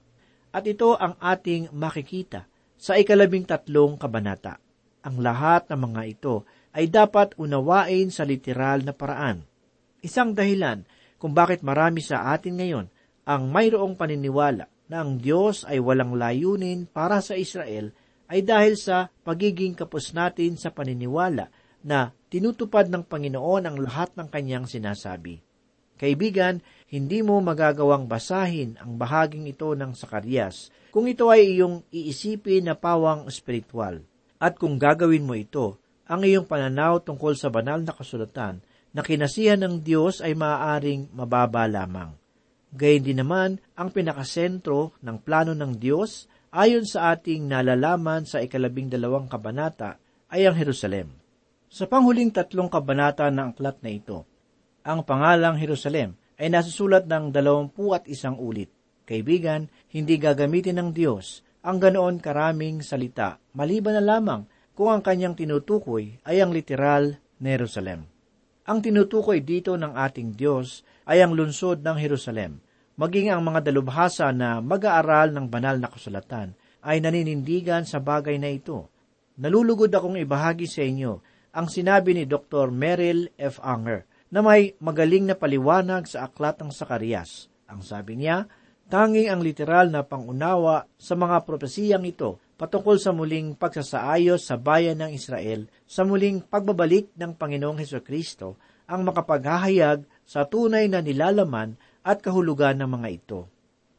At 0.54 0.70
ito 0.70 0.94
ang 0.94 1.18
ating 1.18 1.74
makikita 1.74 2.46
sa 2.78 2.94
ikalabing 3.02 3.50
tatlong 3.50 3.98
kabanata. 3.98 4.62
Ang 5.02 5.26
lahat 5.26 5.66
ng 5.74 5.80
mga 5.90 6.02
ito 6.06 6.46
ay 6.78 6.86
dapat 6.86 7.34
unawain 7.42 8.14
sa 8.14 8.22
literal 8.22 8.86
na 8.86 8.94
paraan. 8.94 9.42
Isang 10.06 10.38
dahilan 10.38 10.86
kung 11.18 11.34
bakit 11.34 11.66
marami 11.66 12.06
sa 12.06 12.30
atin 12.38 12.62
ngayon 12.62 12.86
ang 13.26 13.50
mayroong 13.50 13.98
paniniwala 13.98 14.70
na 14.86 14.98
ang 15.02 15.18
Diyos 15.18 15.66
ay 15.66 15.82
walang 15.82 16.14
layunin 16.14 16.86
para 16.86 17.26
sa 17.26 17.34
Israel 17.34 17.90
ay 18.30 18.46
dahil 18.46 18.78
sa 18.78 19.10
pagiging 19.26 19.74
kapos 19.74 20.14
natin 20.14 20.62
sa 20.62 20.70
paniniwala 20.70 21.50
na 21.86 22.14
tinutupad 22.32 22.88
ng 22.88 23.04
Panginoon 23.06 23.64
ang 23.68 23.78
lahat 23.78 24.14
ng 24.18 24.28
kanyang 24.30 24.66
sinasabi. 24.66 25.42
Kaibigan, 26.02 26.66
hindi 26.90 27.22
mo 27.22 27.38
magagawang 27.46 28.10
basahin 28.10 28.74
ang 28.82 28.98
bahaging 28.98 29.46
ito 29.46 29.70
ng 29.78 29.94
Sakarias 29.94 30.74
kung 30.90 31.06
ito 31.06 31.30
ay 31.30 31.54
iyong 31.54 31.86
iisipin 31.94 32.66
na 32.66 32.74
pawang 32.74 33.30
espiritual. 33.30 34.02
At 34.42 34.58
kung 34.58 34.82
gagawin 34.82 35.22
mo 35.22 35.38
ito, 35.38 35.78
ang 36.10 36.26
iyong 36.26 36.50
pananaw 36.50 37.06
tungkol 37.06 37.38
sa 37.38 37.54
banal 37.54 37.86
na 37.86 37.94
kasulatan 37.94 38.66
na 38.92 39.06
kinasihan 39.06 39.62
ng 39.62 39.86
Diyos 39.86 40.26
ay 40.26 40.34
maaaring 40.34 41.14
mababa 41.14 41.70
lamang. 41.70 42.18
Gayun 42.74 43.06
din 43.06 43.22
naman 43.22 43.62
ang 43.78 43.94
pinakasentro 43.94 44.98
ng 45.06 45.22
plano 45.22 45.54
ng 45.54 45.78
Diyos 45.78 46.26
ayon 46.50 46.84
sa 46.90 47.14
ating 47.14 47.46
nalalaman 47.46 48.26
sa 48.26 48.42
ikalabing 48.42 48.90
dalawang 48.90 49.30
kabanata 49.30 50.02
ay 50.34 50.50
ang 50.50 50.58
Jerusalem. 50.58 51.21
Sa 51.72 51.88
panghuling 51.88 52.36
tatlong 52.36 52.68
kabanata 52.68 53.32
ng 53.32 53.56
aklat 53.56 53.80
na 53.80 53.96
ito, 53.96 54.28
ang 54.84 55.08
pangalang 55.08 55.56
Jerusalem 55.56 56.20
ay 56.36 56.52
nasusulat 56.52 57.08
ng 57.08 57.32
dalawampu 57.32 57.96
at 57.96 58.04
isang 58.12 58.36
ulit. 58.36 58.68
Kaibigan, 59.08 59.72
hindi 59.88 60.20
gagamitin 60.20 60.84
ng 60.84 60.90
Diyos 60.92 61.48
ang 61.64 61.80
ganoon 61.80 62.20
karaming 62.20 62.84
salita, 62.84 63.40
maliban 63.56 63.96
na 63.96 64.04
lamang 64.04 64.52
kung 64.76 64.92
ang 64.92 65.00
kanyang 65.00 65.32
tinutukoy 65.32 66.20
ay 66.28 66.44
ang 66.44 66.52
literal 66.52 67.16
na 67.40 67.48
Jerusalem. 67.56 68.04
Ang 68.68 68.84
tinutukoy 68.84 69.40
dito 69.40 69.80
ng 69.80 69.96
ating 69.96 70.36
Diyos 70.36 70.84
ay 71.08 71.24
ang 71.24 71.32
lungsod 71.32 71.88
ng 71.88 71.96
Jerusalem, 72.04 72.60
maging 73.00 73.32
ang 73.32 73.48
mga 73.48 73.72
dalubhasa 73.72 74.28
na 74.36 74.60
mag-aaral 74.60 75.32
ng 75.32 75.48
banal 75.48 75.80
na 75.80 75.88
kasulatan 75.88 76.52
ay 76.84 77.00
naninindigan 77.00 77.88
sa 77.88 78.04
bagay 78.04 78.36
na 78.36 78.52
ito. 78.52 78.92
Nalulugod 79.40 79.88
akong 79.88 80.20
ibahagi 80.20 80.68
sa 80.68 80.84
inyo 80.84 81.40
ang 81.52 81.68
sinabi 81.68 82.16
ni 82.16 82.24
Dr. 82.24 82.72
Merrill 82.72 83.32
F. 83.36 83.60
Anger 83.60 84.08
na 84.32 84.40
may 84.40 84.76
magaling 84.80 85.28
na 85.28 85.36
paliwanag 85.36 86.08
sa 86.08 86.32
aklat 86.32 86.56
ng 86.64 86.72
Sakarias. 86.72 87.52
Ang 87.68 87.84
sabi 87.84 88.16
niya, 88.16 88.48
tanging 88.88 89.28
ang 89.28 89.44
literal 89.44 89.92
na 89.92 90.08
pangunawa 90.08 90.88
sa 90.96 91.20
mga 91.20 91.44
propesiyang 91.44 92.08
ito 92.08 92.40
patungkol 92.56 92.96
sa 92.96 93.12
muling 93.12 93.60
pagsasaayos 93.60 94.48
sa 94.48 94.56
bayan 94.56 95.04
ng 95.04 95.12
Israel 95.12 95.68
sa 95.84 96.08
muling 96.08 96.44
pagbabalik 96.46 97.12
ng 97.20 97.36
Panginoong 97.36 97.80
Heso 97.84 98.00
Kristo 98.00 98.56
ang 98.88 99.04
makapaghahayag 99.08 100.08
sa 100.24 100.48
tunay 100.48 100.88
na 100.88 101.04
nilalaman 101.04 101.76
at 102.04 102.24
kahulugan 102.24 102.80
ng 102.80 102.90
mga 102.92 103.10
ito. 103.12 103.40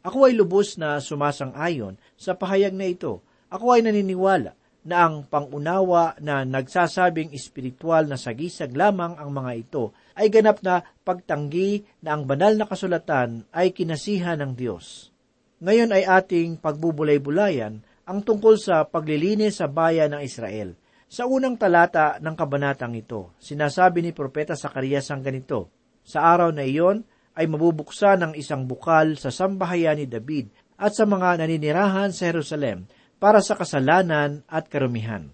Ako 0.03 0.29
ay 0.29 0.35
lubos 0.35 0.81
na 0.81 0.99
sumasang-ayon 0.99 1.95
sa 2.19 2.35
pahayag 2.35 2.75
na 2.75 2.91
ito. 2.91 3.23
Ako 3.53 3.77
ay 3.77 3.85
naniniwala 3.85 4.57
na 4.83 5.07
ang 5.07 5.23
pangunawa 5.31 6.19
na 6.19 6.43
nagsasabing 6.43 7.31
espiritual 7.31 8.11
na 8.11 8.19
sagisag 8.19 8.75
lamang 8.75 9.15
ang 9.15 9.31
mga 9.31 9.53
ito 9.55 9.95
ay 10.19 10.27
ganap 10.27 10.59
na 10.67 10.83
pagtanggi 11.07 11.87
na 12.03 12.19
ang 12.19 12.27
banal 12.27 12.59
na 12.59 12.67
kasulatan 12.67 13.47
ay 13.55 13.71
kinasihan 13.71 14.43
ng 14.43 14.53
Diyos. 14.59 15.15
Ngayon 15.63 15.95
ay 15.95 16.03
ating 16.03 16.59
pagbubulay-bulayan 16.59 17.87
ang 18.03 18.19
tungkol 18.27 18.59
sa 18.59 18.83
paglilinis 18.83 19.63
sa 19.63 19.71
bayan 19.71 20.19
ng 20.19 20.23
Israel. 20.27 20.75
Sa 21.07 21.31
unang 21.31 21.55
talata 21.55 22.19
ng 22.19 22.35
kabanatang 22.35 22.99
ito, 22.99 23.37
sinasabi 23.39 24.03
ni 24.03 24.11
Propeta 24.11 24.59
Sakarias 24.59 25.13
ang 25.15 25.23
ganito, 25.23 25.71
Sa 26.03 26.27
araw 26.27 26.51
na 26.51 26.67
iyon 26.67 27.07
ay 27.39 27.47
mabubuksan 27.47 28.19
ang 28.27 28.33
isang 28.35 28.67
bukal 28.67 29.15
sa 29.15 29.31
sambahayan 29.31 30.03
ni 30.03 30.11
David 30.11 30.51
at 30.75 30.99
sa 30.99 31.07
mga 31.07 31.39
naninirahan 31.39 32.11
sa 32.11 32.33
Jerusalem 32.33 32.91
para 33.23 33.39
sa 33.39 33.55
kasalanan 33.55 34.43
at 34.51 34.67
karumihan. 34.67 35.31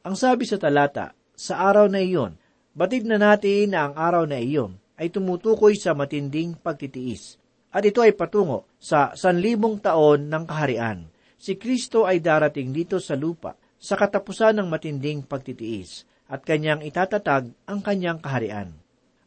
Ang 0.00 0.16
sabi 0.16 0.48
sa 0.48 0.56
talata, 0.56 1.12
sa 1.36 1.68
araw 1.68 1.84
na 1.84 2.00
iyon, 2.00 2.32
batid 2.72 3.04
na 3.04 3.20
natin 3.20 3.76
na 3.76 3.92
ang 3.92 3.94
araw 4.00 4.24
na 4.24 4.40
iyon 4.40 4.80
ay 4.96 5.12
tumutukoy 5.12 5.76
sa 5.76 5.92
matinding 5.92 6.56
pagtitiis, 6.56 7.36
at 7.68 7.84
ito 7.84 8.00
ay 8.00 8.16
patungo 8.16 8.64
sa 8.80 9.12
sanlibong 9.12 9.76
taon 9.84 10.32
ng 10.32 10.44
kaharian 10.48 11.12
si 11.36 11.60
Kristo 11.60 12.08
ay 12.08 12.24
darating 12.24 12.72
dito 12.72 12.96
sa 12.96 13.12
lupa 13.12 13.52
sa 13.76 13.94
katapusan 14.00 14.56
ng 14.56 14.68
matinding 14.72 15.20
pagtitiis 15.20 16.08
at 16.32 16.40
kanyang 16.42 16.80
itatatag 16.80 17.52
ang 17.68 17.78
kanyang 17.84 18.18
kaharian. 18.18 18.72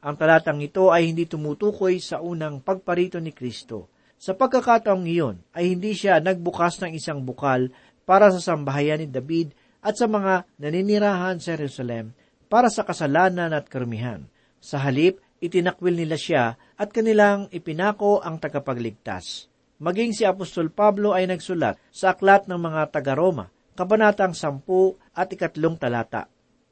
Ang 0.01 0.16
talatang 0.18 0.60
ito 0.60 0.89
ay 0.89 1.13
hindi 1.13 1.30
tumutukoy 1.30 2.01
sa 2.01 2.20
unang 2.25 2.66
pagparito 2.66 3.22
ni 3.22 3.32
Kristo, 3.32 3.92
Sa 4.20 4.36
pagkakataong 4.36 5.08
iyon 5.08 5.39
ay 5.56 5.72
hindi 5.72 5.96
siya 5.96 6.20
nagbukas 6.20 6.75
ng 6.84 6.92
isang 6.92 7.24
bukal 7.24 7.72
para 8.10 8.34
sa 8.34 8.42
sambahayan 8.42 9.06
ni 9.06 9.08
David 9.13 9.54
at 9.86 9.94
sa 9.94 10.10
mga 10.10 10.50
naninirahan 10.58 11.38
sa 11.38 11.54
Jerusalem 11.54 12.18
para 12.50 12.74
sa 12.74 12.82
kasalanan 12.82 13.54
at 13.54 13.70
karumihan. 13.70 14.25
Sa 14.58 14.82
halip, 14.82 15.22
itinakwil 15.38 15.94
nila 15.94 16.18
siya 16.18 16.58
at 16.74 16.89
kanilang 16.89 17.46
ipinako 17.54 18.25
ang 18.25 18.42
tagapagligtas. 18.42 19.46
Maging 19.78 20.18
si 20.18 20.25
Apostol 20.25 20.74
Pablo 20.74 21.13
ay 21.13 21.30
nagsulat 21.30 21.78
sa 21.94 22.18
aklat 22.18 22.50
ng 22.50 22.58
mga 22.58 22.89
taga-Roma, 22.89 23.54
kabanatang 23.78 24.34
10 24.34 24.66
at 25.13 25.30
ikatlong 25.30 25.78
talata. 25.78 26.25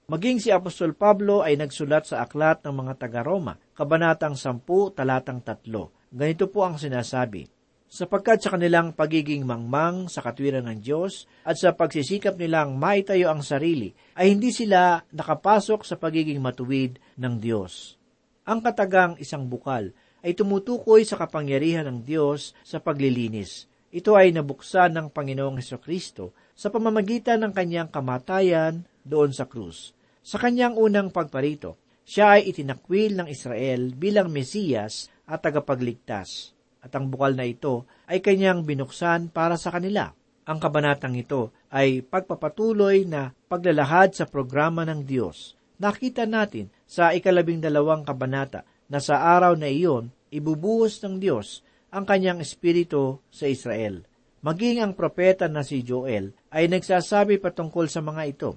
Maging 0.10 0.42
si 0.42 0.50
Apostol 0.50 0.98
Pablo 0.98 1.46
ay 1.46 1.56
nagsulat 1.56 2.10
sa 2.10 2.26
aklat 2.26 2.66
ng 2.66 2.74
mga 2.74 2.94
taga-Roma, 2.98 3.62
kabanatang 3.78 4.36
10 4.36 4.64
talatang 4.98 5.40
3. 5.40 5.64
Ganito 6.12 6.50
po 6.50 6.66
ang 6.66 6.82
sinasabi, 6.82 7.48
sapagkat 7.88 8.44
sa 8.44 8.52
kanilang 8.54 8.92
pagiging 8.92 9.48
mangmang 9.48 10.12
sa 10.12 10.20
katwiran 10.20 10.68
ng 10.68 10.84
Diyos 10.84 11.24
at 11.48 11.56
sa 11.56 11.72
pagsisikap 11.72 12.36
nilang 12.36 12.76
maitayo 12.76 13.32
ang 13.32 13.40
sarili, 13.40 13.96
ay 14.20 14.36
hindi 14.36 14.52
sila 14.52 15.00
nakapasok 15.12 15.88
sa 15.88 15.96
pagiging 15.96 16.44
matuwid 16.44 17.00
ng 17.16 17.34
Diyos. 17.40 17.96
Ang 18.48 18.60
katagang 18.64 19.16
isang 19.20 19.48
bukal 19.48 19.96
ay 20.24 20.36
tumutukoy 20.36 21.08
sa 21.08 21.16
kapangyarihan 21.16 21.88
ng 21.88 22.04
Diyos 22.04 22.52
sa 22.64 22.84
paglilinis. 22.84 23.72
Ito 23.88 24.20
ay 24.20 24.36
nabuksan 24.36 24.92
ng 24.92 25.08
Panginoong 25.16 25.64
Heso 25.64 25.80
Kristo 25.80 26.36
sa 26.52 26.68
pamamagitan 26.68 27.40
ng 27.48 27.56
kanyang 27.56 27.88
kamatayan 27.88 28.84
doon 29.08 29.32
sa 29.32 29.48
krus. 29.48 29.96
Sa 30.28 30.36
kanyang 30.36 30.76
unang 30.76 31.08
pagparito, 31.08 31.80
siya 32.04 32.40
ay 32.40 32.52
itinakwil 32.52 33.16
ng 33.16 33.28
Israel 33.32 33.96
bilang 33.96 34.28
Mesiyas 34.28 35.08
at 35.24 35.40
tagapagligtas 35.40 36.57
at 36.88 36.96
ang 36.96 37.12
bukal 37.12 37.36
na 37.36 37.44
ito 37.44 37.84
ay 38.08 38.24
kanyang 38.24 38.64
binuksan 38.64 39.28
para 39.28 39.60
sa 39.60 39.76
kanila. 39.76 40.16
Ang 40.48 40.64
kabanatang 40.64 41.20
ito 41.20 41.52
ay 41.68 42.00
pagpapatuloy 42.00 43.04
na 43.04 43.36
paglalahad 43.52 44.16
sa 44.16 44.24
programa 44.24 44.88
ng 44.88 45.04
Diyos. 45.04 45.60
Nakita 45.78 46.24
natin 46.24 46.72
sa 46.88 47.12
ikalabing 47.12 47.60
dalawang 47.60 48.08
kabanata 48.08 48.64
na 48.88 49.04
sa 49.04 49.36
araw 49.36 49.60
na 49.60 49.68
iyon, 49.68 50.08
ibubuhos 50.32 51.04
ng 51.04 51.20
Diyos 51.20 51.68
ang 51.92 52.08
kanyang 52.08 52.40
espiritu 52.40 53.20
sa 53.28 53.52
Israel. 53.52 54.08
Maging 54.40 54.80
ang 54.80 54.96
propeta 54.96 55.52
na 55.52 55.68
si 55.68 55.84
Joel 55.84 56.32
ay 56.48 56.72
nagsasabi 56.72 57.44
patungkol 57.44 57.92
sa 57.92 58.00
mga 58.00 58.24
ito. 58.32 58.52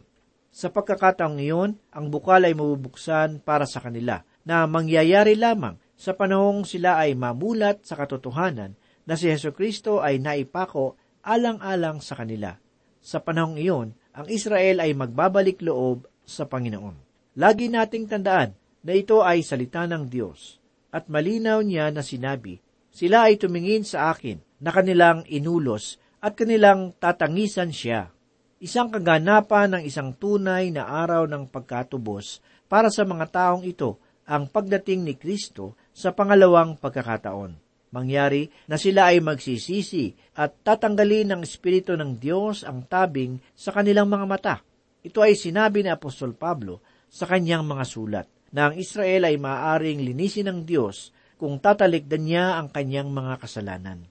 Sa 0.54 0.70
pagkakataong 0.70 1.42
iyon, 1.42 1.74
ang 1.90 2.06
bukal 2.10 2.46
ay 2.46 2.54
mabubuksan 2.54 3.42
para 3.42 3.66
sa 3.66 3.82
kanila 3.82 4.22
na 4.46 4.66
mangyayari 4.70 5.34
lamang 5.34 5.78
sa 6.00 6.16
panahong 6.16 6.64
sila 6.64 6.96
ay 6.96 7.12
mamulat 7.12 7.84
sa 7.84 7.92
katotohanan 7.92 8.72
na 9.04 9.20
si 9.20 9.28
Heso 9.28 9.52
Kristo 9.52 10.00
ay 10.00 10.16
naipako 10.16 10.96
alang-alang 11.20 12.00
sa 12.00 12.16
kanila. 12.16 12.56
Sa 13.04 13.20
panahong 13.20 13.60
iyon, 13.60 13.92
ang 14.16 14.24
Israel 14.32 14.80
ay 14.80 14.96
magbabalik 14.96 15.60
loob 15.60 16.08
sa 16.24 16.48
Panginoon. 16.48 16.96
Lagi 17.36 17.68
nating 17.68 18.08
tandaan 18.08 18.56
na 18.80 18.92
ito 18.96 19.20
ay 19.20 19.44
salita 19.44 19.84
ng 19.84 20.08
Diyos 20.08 20.56
at 20.88 21.12
malinaw 21.12 21.60
niya 21.60 21.92
na 21.92 22.00
sinabi, 22.00 22.64
sila 22.88 23.28
ay 23.28 23.36
tumingin 23.36 23.84
sa 23.84 24.08
akin 24.08 24.40
na 24.64 24.72
kanilang 24.72 25.28
inulos 25.28 26.00
at 26.24 26.32
kanilang 26.32 26.96
tatangisan 26.96 27.76
siya. 27.76 28.08
Isang 28.56 28.88
kaganapan 28.88 29.76
ng 29.76 29.82
isang 29.84 30.16
tunay 30.16 30.72
na 30.72 30.88
araw 30.88 31.28
ng 31.28 31.48
pagkatubos 31.48 32.40
para 32.72 32.88
sa 32.88 33.04
mga 33.04 33.28
taong 33.28 33.68
ito 33.68 34.00
ang 34.30 34.46
pagdating 34.46 35.02
ni 35.02 35.18
Kristo 35.18 35.74
sa 35.90 36.14
pangalawang 36.14 36.78
pagkakataon. 36.78 37.58
Mangyari 37.90 38.46
na 38.70 38.78
sila 38.78 39.10
ay 39.10 39.18
magsisisi 39.18 40.14
at 40.38 40.62
tatanggalin 40.62 41.34
ng 41.34 41.42
Espiritu 41.42 41.98
ng 41.98 42.22
Diyos 42.22 42.62
ang 42.62 42.86
tabing 42.86 43.42
sa 43.58 43.74
kanilang 43.74 44.06
mga 44.06 44.26
mata. 44.30 44.56
Ito 45.02 45.26
ay 45.26 45.34
sinabi 45.34 45.82
ni 45.82 45.90
Apostol 45.90 46.38
Pablo 46.38 46.78
sa 47.10 47.26
kanyang 47.26 47.66
mga 47.66 47.82
sulat 47.82 48.26
na 48.54 48.70
ang 48.70 48.78
Israel 48.78 49.26
ay 49.26 49.34
maaaring 49.34 50.06
linisin 50.06 50.46
ng 50.46 50.62
Diyos 50.62 51.10
kung 51.34 51.58
tatalikdan 51.58 52.30
niya 52.30 52.62
ang 52.62 52.70
kanyang 52.70 53.10
mga 53.10 53.42
kasalanan. 53.42 54.06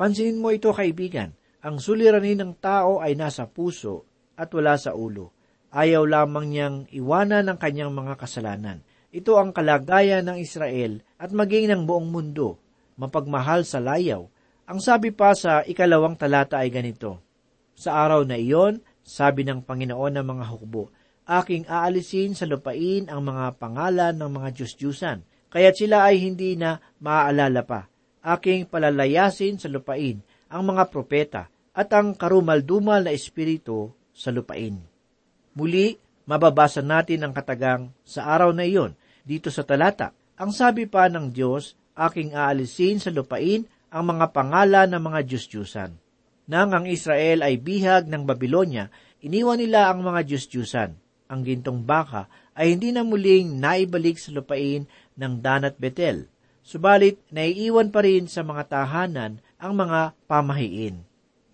Pansinin 0.00 0.40
mo 0.40 0.48
ito, 0.48 0.72
kaibigan. 0.72 1.36
Ang 1.60 1.82
suliranin 1.82 2.40
ng 2.40 2.52
tao 2.56 3.04
ay 3.04 3.12
nasa 3.18 3.44
puso 3.44 4.08
at 4.38 4.48
wala 4.54 4.78
sa 4.80 4.96
ulo. 4.96 5.34
Ayaw 5.68 6.08
lamang 6.08 6.48
niyang 6.48 6.76
iwanan 6.94 7.50
ang 7.50 7.58
kanyang 7.60 7.92
mga 7.92 8.16
kasalanan. 8.16 8.80
Ito 9.08 9.40
ang 9.40 9.56
kalagayan 9.56 10.28
ng 10.28 10.36
Israel 10.36 11.00
at 11.16 11.32
maging 11.32 11.72
ng 11.72 11.82
buong 11.88 12.12
mundo, 12.12 12.60
mapagmahal 13.00 13.64
sa 13.64 13.80
layaw. 13.80 14.28
Ang 14.68 14.84
sabi 14.84 15.16
pa 15.16 15.32
sa 15.32 15.64
ikalawang 15.64 16.12
talata 16.20 16.60
ay 16.60 16.68
ganito, 16.68 17.24
Sa 17.72 17.96
araw 18.04 18.28
na 18.28 18.36
iyon, 18.36 18.84
sabi 19.00 19.48
ng 19.48 19.64
Panginoon 19.64 20.20
ng 20.20 20.26
mga 20.28 20.44
hukbo, 20.52 20.92
aking 21.24 21.64
aalisin 21.72 22.36
sa 22.36 22.44
lupain 22.44 23.08
ang 23.08 23.24
mga 23.24 23.56
pangalan 23.56 24.12
ng 24.12 24.28
mga 24.28 24.48
Diyos-Diyusan, 24.60 25.24
kaya't 25.48 25.76
sila 25.80 26.04
ay 26.04 26.20
hindi 26.20 26.60
na 26.60 26.76
maaalala 27.00 27.64
pa. 27.64 27.88
Aking 28.20 28.68
palalayasin 28.68 29.56
sa 29.56 29.72
lupain 29.72 30.20
ang 30.52 30.68
mga 30.68 30.84
propeta 30.92 31.48
at 31.72 31.88
ang 31.96 32.12
karumal-dumal 32.12 33.08
na 33.08 33.16
espiritu 33.16 33.88
sa 34.12 34.28
lupain. 34.36 34.76
Muli, 35.56 35.96
mababasa 36.28 36.84
natin 36.84 37.24
ang 37.24 37.32
katagang 37.32 37.88
sa 38.04 38.28
araw 38.28 38.52
na 38.52 38.68
iyon 38.68 38.92
dito 39.24 39.48
sa 39.48 39.64
talata. 39.64 40.12
Ang 40.36 40.52
sabi 40.52 40.84
pa 40.84 41.08
ng 41.08 41.32
Diyos, 41.32 41.72
aking 41.96 42.36
aalisin 42.36 43.00
sa 43.00 43.08
lupain 43.08 43.64
ang 43.88 44.04
mga 44.12 44.36
pangalan 44.36 44.92
ng 44.92 45.02
mga 45.02 45.20
Diyos-Diyusan. 45.24 45.96
Nang 46.52 46.70
ang 46.76 46.84
Israel 46.84 47.40
ay 47.40 47.56
bihag 47.56 48.06
ng 48.06 48.28
Babylonia, 48.28 48.92
iniwan 49.24 49.58
nila 49.58 49.88
ang 49.88 50.04
mga 50.04 50.28
Diyos-Diyusan. 50.28 50.92
Ang 51.32 51.40
gintong 51.44 51.82
baka 51.88 52.28
ay 52.52 52.76
hindi 52.76 52.92
na 52.92 53.04
muling 53.04 53.56
naibalik 53.56 54.20
sa 54.20 54.32
lupain 54.32 54.84
ng 55.16 55.32
Dan 55.40 55.64
at 55.64 55.76
Betel. 55.80 56.28
Subalit, 56.60 57.20
naiiwan 57.32 57.88
pa 57.88 58.04
rin 58.04 58.28
sa 58.28 58.44
mga 58.44 58.68
tahanan 58.68 59.40
ang 59.56 59.72
mga 59.72 60.12
pamahiin. 60.28 61.00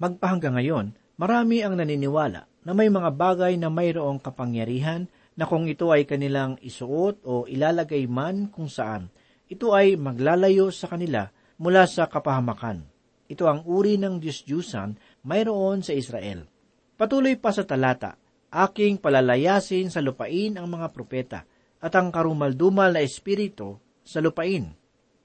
Magpahanggang 0.02 0.58
ngayon, 0.58 0.86
marami 1.14 1.62
ang 1.62 1.78
naniniwala 1.78 2.50
na 2.64 2.72
may 2.72 2.88
mga 2.88 3.12
bagay 3.12 3.54
na 3.60 3.68
mayroong 3.68 4.18
kapangyarihan 4.18 5.06
na 5.36 5.44
kung 5.44 5.68
ito 5.68 5.92
ay 5.92 6.08
kanilang 6.08 6.56
isuot 6.64 7.22
o 7.22 7.44
ilalagay 7.44 8.08
man 8.08 8.48
kung 8.48 8.66
saan, 8.72 9.12
ito 9.46 9.76
ay 9.76 10.00
maglalayo 10.00 10.72
sa 10.72 10.88
kanila 10.88 11.28
mula 11.60 11.84
sa 11.84 12.08
kapahamakan. 12.08 12.82
Ito 13.28 13.44
ang 13.48 13.60
uri 13.68 14.00
ng 14.00 14.20
Diyos-Diyusan 14.20 15.22
mayroon 15.24 15.84
sa 15.84 15.92
Israel. 15.92 16.48
Patuloy 16.96 17.36
pa 17.36 17.52
sa 17.52 17.64
talata, 17.68 18.16
aking 18.48 19.00
palalayasin 19.00 19.90
sa 19.90 20.00
lupain 20.00 20.56
ang 20.56 20.68
mga 20.70 20.88
propeta 20.94 21.40
at 21.84 21.92
ang 21.92 22.08
karumaldumal 22.08 22.94
na 22.94 23.04
espiritu 23.04 23.76
sa 24.06 24.24
lupain. 24.24 24.72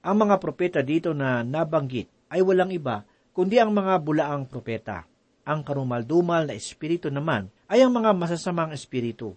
Ang 0.00 0.16
mga 0.16 0.36
propeta 0.40 0.80
dito 0.80 1.12
na 1.12 1.44
nabanggit 1.44 2.08
ay 2.32 2.40
walang 2.40 2.72
iba 2.72 3.04
kundi 3.30 3.60
ang 3.60 3.72
mga 3.72 4.00
bulaang 4.00 4.44
propeta. 4.48 5.09
Ang 5.44 5.64
karumaldumal 5.64 6.48
na 6.48 6.54
espiritu 6.54 7.08
naman 7.08 7.48
ay 7.70 7.80
ang 7.80 7.92
mga 7.94 8.12
masasamang 8.12 8.76
espiritu. 8.76 9.32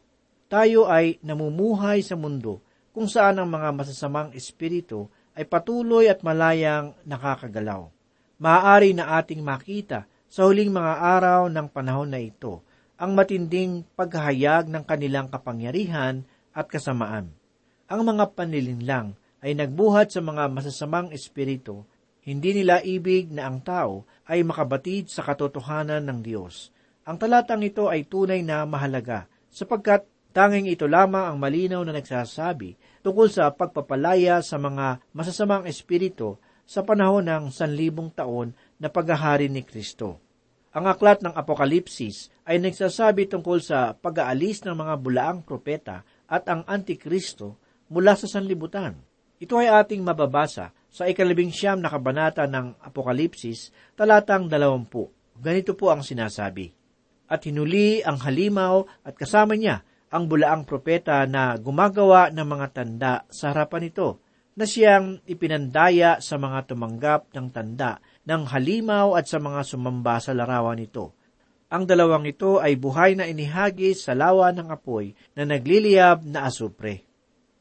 Tayo 0.51 0.85
ay 0.91 1.17
namumuhay 1.23 2.03
sa 2.03 2.19
mundo 2.19 2.59
kung 2.93 3.09
saan 3.09 3.41
ang 3.41 3.49
mga 3.49 3.73
masasamang 3.73 4.35
espiritu 4.37 5.09
ay 5.33 5.49
patuloy 5.49 6.11
at 6.11 6.21
malayang 6.21 6.93
nakakagalaw. 7.07 7.89
Maaari 8.37 8.93
na 8.93 9.17
ating 9.17 9.41
makita 9.41 10.05
sa 10.29 10.45
huling 10.45 10.69
mga 10.69 10.93
araw 11.17 11.41
ng 11.49 11.67
panahon 11.69 12.09
na 12.09 12.21
ito 12.21 12.61
ang 12.97 13.17
matinding 13.17 13.83
paghahayag 13.97 14.69
ng 14.69 14.83
kanilang 14.85 15.27
kapangyarihan 15.27 16.21
at 16.53 16.69
kasamaan. 16.69 17.33
Ang 17.89 18.01
mga 18.05 18.31
panlilinlang 18.37 19.17
ay 19.43 19.57
nagbuhat 19.57 20.13
sa 20.13 20.21
mga 20.23 20.47
masasamang 20.47 21.11
espiritu 21.11 21.83
hindi 22.23 22.55
nila 22.55 22.79
ibig 22.79 23.35
na 23.35 23.51
ang 23.51 23.59
tao 23.59 24.07
ay 24.31 24.47
makabatid 24.47 25.11
sa 25.11 25.27
katotohanan 25.27 26.07
ng 26.07 26.19
Diyos. 26.23 26.71
Ang 27.03 27.19
talatang 27.19 27.59
ito 27.67 27.91
ay 27.91 28.07
tunay 28.07 28.39
na 28.39 28.63
mahalaga 28.63 29.27
sapagkat 29.51 30.07
tanging 30.31 30.71
ito 30.71 30.87
lamang 30.87 31.29
ang 31.29 31.37
malinaw 31.37 31.83
na 31.83 31.99
nagsasabi 31.99 32.79
tungkol 33.03 33.27
sa 33.27 33.51
pagpapalaya 33.51 34.39
sa 34.39 34.55
mga 34.55 35.03
masasamang 35.11 35.67
espiritu 35.67 36.39
sa 36.63 36.79
panahon 36.87 37.27
ng 37.27 37.51
sanlibong 37.51 38.07
taon 38.15 38.55
na 38.79 38.87
paghahari 38.87 39.51
ni 39.51 39.67
Kristo. 39.67 40.23
Ang 40.73 40.89
aklat 40.89 41.21
ng 41.21 41.35
Apokalipsis 41.35 42.33
ay 42.47 42.57
nagsasabi 42.57 43.29
tungkol 43.29 43.61
sa 43.61 43.93
pag-aalis 43.93 44.63
ng 44.65 44.73
mga 44.73 44.95
bulaang 44.97 45.39
propeta 45.43 46.01
at 46.25 46.47
ang 46.49 46.65
Antikristo 46.65 47.59
mula 47.91 48.17
sa 48.17 48.25
sanlibutan. 48.25 48.97
Ito 49.37 49.59
ay 49.59 49.69
ating 49.69 50.01
mababasa 50.01 50.73
sa 50.93 51.09
ikalabing 51.09 51.49
siyam 51.49 51.81
na 51.81 51.89
kabanata 51.89 52.45
ng 52.45 52.77
Apokalipsis, 52.85 53.73
talatang 53.97 54.45
dalawampu. 54.45 55.09
Ganito 55.33 55.73
po 55.73 55.89
ang 55.89 56.05
sinasabi. 56.05 56.69
At 57.25 57.49
hinuli 57.49 58.05
ang 58.05 58.21
halimaw 58.21 58.85
at 59.01 59.17
kasama 59.17 59.57
niya 59.57 59.81
ang 60.13 60.29
bulaang 60.29 60.69
propeta 60.69 61.25
na 61.25 61.57
gumagawa 61.57 62.29
ng 62.29 62.45
mga 62.45 62.67
tanda 62.69 63.13
sa 63.33 63.49
harapan 63.49 63.89
nito. 63.89 64.21
na 64.53 64.69
siyang 64.69 65.17
ipinandaya 65.25 66.21
sa 66.21 66.37
mga 66.37 66.69
tumanggap 66.69 67.33
ng 67.33 67.49
tanda 67.49 67.97
ng 68.21 68.45
halimaw 68.53 69.17
at 69.17 69.25
sa 69.25 69.41
mga 69.41 69.65
sumamba 69.65 70.21
sa 70.21 70.37
larawan 70.37 70.77
nito. 70.77 71.17
Ang 71.73 71.89
dalawang 71.89 72.29
ito 72.29 72.61
ay 72.61 72.77
buhay 72.77 73.17
na 73.17 73.25
inihagis 73.25 74.05
sa 74.05 74.13
lawa 74.13 74.53
ng 74.53 74.69
apoy 74.69 75.17
na 75.33 75.49
nagliliyab 75.49 76.21
na 76.29 76.45
asupre. 76.45 77.01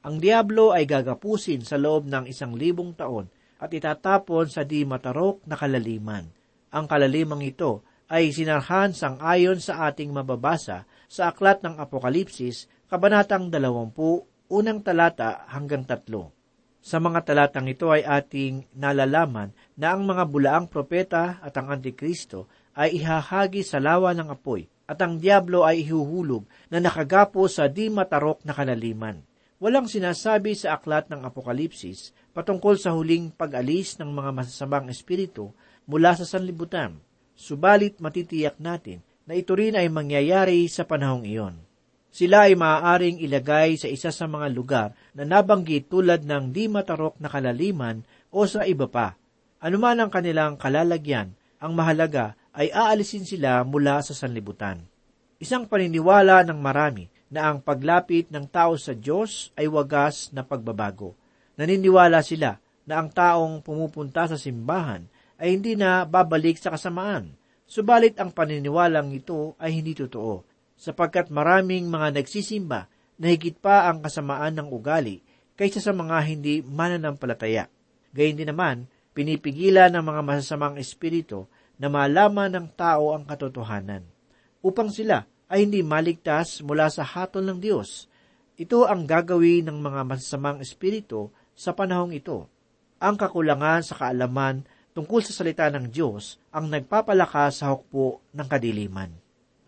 Ang 0.02 0.18
diablo 0.18 0.74
ay 0.74 0.82
gagapusin 0.82 1.62
sa 1.62 1.78
loob 1.78 2.10
ng 2.10 2.26
isang 2.26 2.58
libong 2.58 2.90
taon 2.98 3.30
at 3.62 3.70
itatapon 3.70 4.50
sa 4.50 4.66
di 4.66 4.82
matarok 4.82 5.46
na 5.46 5.54
kalaliman. 5.54 6.26
Ang 6.74 6.90
kalalimang 6.90 7.38
ito 7.46 7.86
ay 8.10 8.34
sinarhan 8.34 8.90
sang 8.98 9.22
ayon 9.22 9.62
sa 9.62 9.86
ating 9.86 10.10
mababasa 10.10 10.90
sa 11.06 11.30
aklat 11.30 11.62
ng 11.62 11.78
Apokalipsis, 11.78 12.66
Kabanatang 12.90 13.46
20, 13.54 14.50
unang 14.50 14.82
talata 14.82 15.46
hanggang 15.46 15.86
tatlo. 15.86 16.34
Sa 16.82 16.98
mga 16.98 17.22
talatang 17.22 17.70
ito 17.70 17.94
ay 17.94 18.02
ating 18.02 18.74
nalalaman 18.74 19.54
na 19.78 19.94
ang 19.94 20.02
mga 20.02 20.26
bulaang 20.26 20.66
propeta 20.66 21.38
at 21.38 21.54
ang 21.54 21.70
Antikristo 21.70 22.50
ay 22.74 22.98
ihahagi 22.98 23.62
sa 23.62 23.78
lawa 23.78 24.10
ng 24.18 24.34
apoy 24.34 24.66
at 24.90 24.98
ang 24.98 25.22
Diablo 25.22 25.62
ay 25.62 25.86
ihuhulog 25.86 26.42
na 26.74 26.82
nakagapo 26.82 27.46
sa 27.46 27.70
di 27.70 27.86
matarok 27.86 28.42
na 28.42 28.50
kanaliman. 28.50 29.22
Walang 29.62 29.86
sinasabi 29.86 30.58
sa 30.58 30.74
aklat 30.74 31.06
ng 31.06 31.22
Apokalipsis 31.22 32.10
patungkol 32.34 32.74
sa 32.74 32.90
huling 32.98 33.30
pag-alis 33.30 33.94
ng 34.02 34.10
mga 34.10 34.34
masasamang 34.34 34.90
espiritu 34.90 35.54
mula 35.86 36.18
sa 36.18 36.26
sanlibutan. 36.26 36.98
Subalit 37.38 38.02
matitiyak 38.02 38.58
natin 38.58 39.06
na 39.22 39.38
ito 39.38 39.54
rin 39.54 39.78
ay 39.78 39.86
mangyayari 39.86 40.66
sa 40.66 40.82
panahong 40.82 41.22
iyon 41.22 41.54
sila 42.12 42.44
ay 42.44 42.52
maaaring 42.52 43.24
ilagay 43.24 43.80
sa 43.80 43.88
isa 43.88 44.12
sa 44.12 44.28
mga 44.28 44.52
lugar 44.52 44.88
na 45.16 45.24
nabanggit 45.24 45.88
tulad 45.88 46.28
ng 46.28 46.52
di 46.52 46.68
matarok 46.68 47.16
na 47.16 47.32
kalaliman 47.32 48.04
o 48.28 48.44
sa 48.44 48.68
iba 48.68 48.84
pa. 48.84 49.16
Anuman 49.64 49.96
ang 49.96 50.12
kanilang 50.12 50.60
kalalagyan, 50.60 51.32
ang 51.56 51.72
mahalaga 51.72 52.36
ay 52.52 52.68
aalisin 52.68 53.24
sila 53.24 53.64
mula 53.64 54.04
sa 54.04 54.12
sanlibutan. 54.12 54.84
Isang 55.40 55.64
paniniwala 55.64 56.44
ng 56.44 56.60
marami 56.60 57.08
na 57.32 57.48
ang 57.48 57.64
paglapit 57.64 58.28
ng 58.28 58.44
tao 58.44 58.76
sa 58.76 58.92
Diyos 58.92 59.48
ay 59.56 59.64
wagas 59.64 60.28
na 60.36 60.44
pagbabago. 60.44 61.16
Naniniwala 61.56 62.20
sila 62.20 62.60
na 62.84 63.00
ang 63.00 63.08
taong 63.08 63.64
pumupunta 63.64 64.28
sa 64.28 64.36
simbahan 64.36 65.08
ay 65.40 65.56
hindi 65.56 65.72
na 65.72 66.04
babalik 66.04 66.60
sa 66.60 66.76
kasamaan. 66.76 67.32
Subalit 67.64 68.20
ang 68.20 68.36
paniniwalang 68.36 69.08
ito 69.16 69.56
ay 69.56 69.80
hindi 69.80 69.96
totoo 69.96 70.44
sapagkat 70.76 71.32
maraming 71.32 71.88
mga 71.88 72.20
nagsisimba 72.20 72.90
na 73.16 73.26
higit 73.32 73.56
pa 73.56 73.88
ang 73.88 74.04
kasamaan 74.04 74.52
ng 74.60 74.68
ugali 74.68 75.24
kaysa 75.56 75.80
sa 75.80 75.96
mga 75.96 76.16
hindi 76.28 76.60
mananampalataya. 76.60 77.70
Gayun 78.12 78.36
din 78.36 78.50
naman, 78.52 78.76
pinipigilan 79.16 79.88
ng 79.94 80.04
mga 80.04 80.20
masasamang 80.20 80.76
espiritu 80.76 81.48
na 81.80 81.88
malaman 81.88 82.52
ng 82.52 82.66
tao 82.76 83.16
ang 83.16 83.24
katotohanan, 83.24 84.04
upang 84.60 84.92
sila 84.92 85.24
ay 85.52 85.68
hindi 85.68 85.84
maligtas 85.84 86.64
mula 86.64 86.88
sa 86.88 87.04
hatol 87.04 87.44
ng 87.44 87.60
Diyos. 87.60 88.08
Ito 88.56 88.88
ang 88.88 89.04
gagawin 89.04 89.68
ng 89.68 89.76
mga 89.76 90.08
masasamang 90.08 90.64
espiritu 90.64 91.28
sa 91.52 91.76
panahong 91.76 92.16
ito. 92.16 92.48
Ang 92.96 93.20
kakulangan 93.20 93.84
sa 93.84 94.00
kaalaman 94.00 94.64
tungkol 94.96 95.20
sa 95.20 95.36
salita 95.36 95.68
ng 95.68 95.92
Diyos 95.92 96.40
ang 96.48 96.72
nagpapalakas 96.72 97.60
sa 97.60 97.76
hukbo 97.76 98.24
ng 98.32 98.46
kadiliman. 98.48 99.12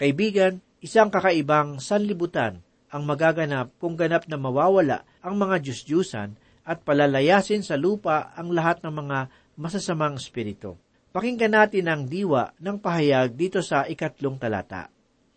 Kaibigan, 0.01 0.65
Isang 0.85 1.09
kakaibang 1.09 1.81
sanlibutan 1.81 2.61
ang 2.93 3.09
magaganap 3.09 3.73
kung 3.81 3.97
ganap 3.97 4.29
na 4.29 4.37
mawawala 4.37 5.01
ang 5.25 5.41
mga 5.41 5.65
Diyos-Diyusan 5.65 6.37
at 6.61 6.85
palalayasin 6.85 7.65
sa 7.65 7.81
lupa 7.81 8.37
ang 8.37 8.53
lahat 8.53 8.85
ng 8.85 8.93
mga 8.93 9.33
masasamang 9.57 10.21
espiritu. 10.21 10.77
Pakinggan 11.09 11.57
natin 11.57 11.89
ang 11.89 12.05
diwa 12.05 12.53
ng 12.61 12.77
pahayag 12.85 13.33
dito 13.33 13.65
sa 13.65 13.89
ikatlong 13.89 14.37
talata. 14.37 14.93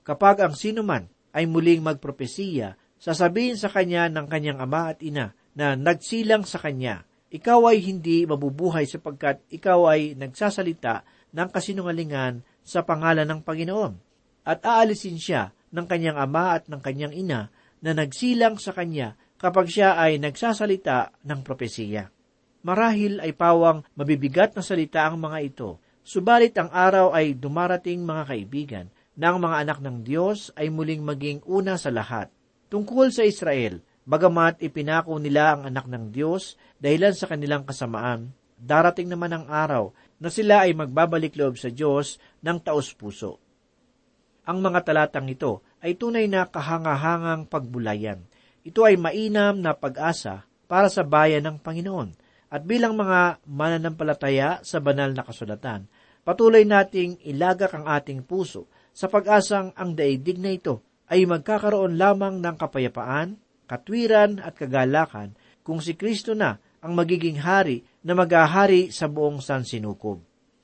Kapag 0.07 0.39
ang 0.39 0.55
sinuman 0.55 1.03
ay 1.35 1.51
muling 1.51 1.83
magpropesiya, 1.83 2.79
sasabihin 2.95 3.59
sa 3.59 3.67
kanya 3.67 4.07
ng 4.07 4.23
kanyang 4.31 4.63
ama 4.63 4.95
at 4.95 5.03
ina 5.03 5.35
na 5.51 5.75
nagsilang 5.75 6.47
sa 6.47 6.63
kanya, 6.63 7.03
ikaw 7.27 7.67
ay 7.67 7.83
hindi 7.83 8.23
mabubuhay 8.23 8.87
sapagkat 8.87 9.43
ikaw 9.51 9.91
ay 9.91 10.15
nagsasalita 10.15 11.03
ng 11.35 11.51
kasinungalingan 11.51 12.39
sa 12.63 12.87
pangalan 12.87 13.27
ng 13.27 13.43
Panginoon 13.43 13.93
at 14.47 14.63
aalisin 14.63 15.19
siya 15.19 15.51
ng 15.75 15.83
kanyang 15.83 16.15
ama 16.15 16.55
at 16.55 16.71
ng 16.71 16.79
kanyang 16.79 17.11
ina 17.11 17.51
na 17.83 17.91
nagsilang 17.91 18.55
sa 18.63 18.71
kanya 18.71 19.19
kapag 19.35 19.67
siya 19.67 19.99
ay 19.99 20.23
nagsasalita 20.23 21.19
ng 21.27 21.43
propesiya. 21.43 22.07
Marahil 22.63 23.19
ay 23.19 23.35
pawang 23.35 23.83
mabibigat 23.99 24.55
na 24.55 24.63
salita 24.63 25.03
ang 25.03 25.19
mga 25.19 25.39
ito, 25.43 25.83
subalit 25.99 26.55
ang 26.55 26.71
araw 26.71 27.11
ay 27.11 27.35
dumarating 27.35 28.07
mga 28.07 28.23
kaibigan 28.23 28.87
na 29.17 29.33
mga 29.33 29.65
anak 29.65 29.79
ng 29.81 30.05
Diyos 30.05 30.53
ay 30.53 30.69
muling 30.69 31.01
maging 31.01 31.41
una 31.49 31.75
sa 31.75 31.89
lahat. 31.89 32.29
Tungkol 32.69 33.09
sa 33.09 33.25
Israel, 33.25 33.81
bagamat 34.05 34.61
ipinako 34.61 35.17
nila 35.17 35.57
ang 35.57 35.65
anak 35.65 35.89
ng 35.89 36.13
Diyos 36.13 36.53
dahilan 36.77 37.17
sa 37.17 37.25
kanilang 37.25 37.65
kasamaan, 37.65 38.29
darating 38.61 39.09
naman 39.09 39.33
ang 39.33 39.49
araw 39.49 39.89
na 40.21 40.29
sila 40.29 40.69
ay 40.69 40.77
magbabalik 40.77 41.33
loob 41.33 41.57
sa 41.57 41.73
Diyos 41.73 42.21
ng 42.45 42.61
taos 42.61 42.93
puso. 42.93 43.41
Ang 44.45 44.61
mga 44.61 44.85
talatang 44.85 45.27
ito 45.27 45.65
ay 45.81 45.97
tunay 45.97 46.29
na 46.29 46.45
kahangahangang 46.47 47.49
pagbulayan. 47.49 48.21
Ito 48.63 48.85
ay 48.85 48.95
mainam 48.95 49.59
na 49.59 49.73
pag-asa 49.73 50.45
para 50.69 50.87
sa 50.93 51.01
bayan 51.01 51.43
ng 51.43 51.57
Panginoon. 51.59 52.15
At 52.47 52.63
bilang 52.63 52.95
mga 52.95 53.43
mananampalataya 53.43 54.63
sa 54.63 54.79
banal 54.79 55.11
na 55.11 55.27
kasulatan, 55.27 55.83
patuloy 56.23 56.63
nating 56.63 57.19
ilagak 57.27 57.75
ang 57.75 57.83
ating 57.91 58.23
puso 58.23 58.71
sa 58.97 59.05
pag-asang 59.05 59.77
ang 59.77 59.93
daigdig 59.93 60.41
na 60.41 60.57
ito 60.57 60.81
ay 61.05 61.29
magkakaroon 61.29 62.01
lamang 62.01 62.41
ng 62.41 62.55
kapayapaan, 62.57 63.37
katwiran 63.69 64.41
at 64.41 64.57
kagalakan 64.57 65.37
kung 65.61 65.77
si 65.77 65.93
Kristo 65.93 66.33
na 66.33 66.57
ang 66.81 66.97
magiging 66.97 67.37
hari 67.37 67.85
na 68.01 68.17
maghahari 68.17 68.89
sa 68.89 69.05
buong 69.05 69.37
sansinukob. 69.37 70.17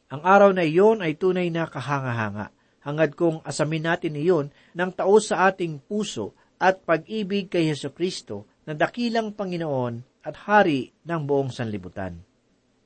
Ang 0.09 0.21
araw 0.25 0.49
na 0.49 0.65
iyon 0.65 1.05
ay 1.05 1.13
tunay 1.13 1.53
na 1.53 1.69
kahanga-hanga 1.69 2.49
hangad 2.83 3.13
kong 3.13 3.45
asamin 3.45 3.85
natin 3.85 4.17
iyon 4.17 4.49
ng 4.73 4.91
taos 4.91 5.29
sa 5.29 5.47
ating 5.47 5.79
puso 5.85 6.35
at 6.57 6.81
pag-ibig 6.83 7.53
kay 7.53 7.71
Yeso 7.71 7.93
Kristo 7.93 8.49
na 8.65 8.73
dakilang 8.73 9.35
Panginoon 9.35 10.23
at 10.23 10.35
Hari 10.47 10.91
ng 11.05 11.21
buong 11.23 11.51
sanlibutan. 11.51 12.17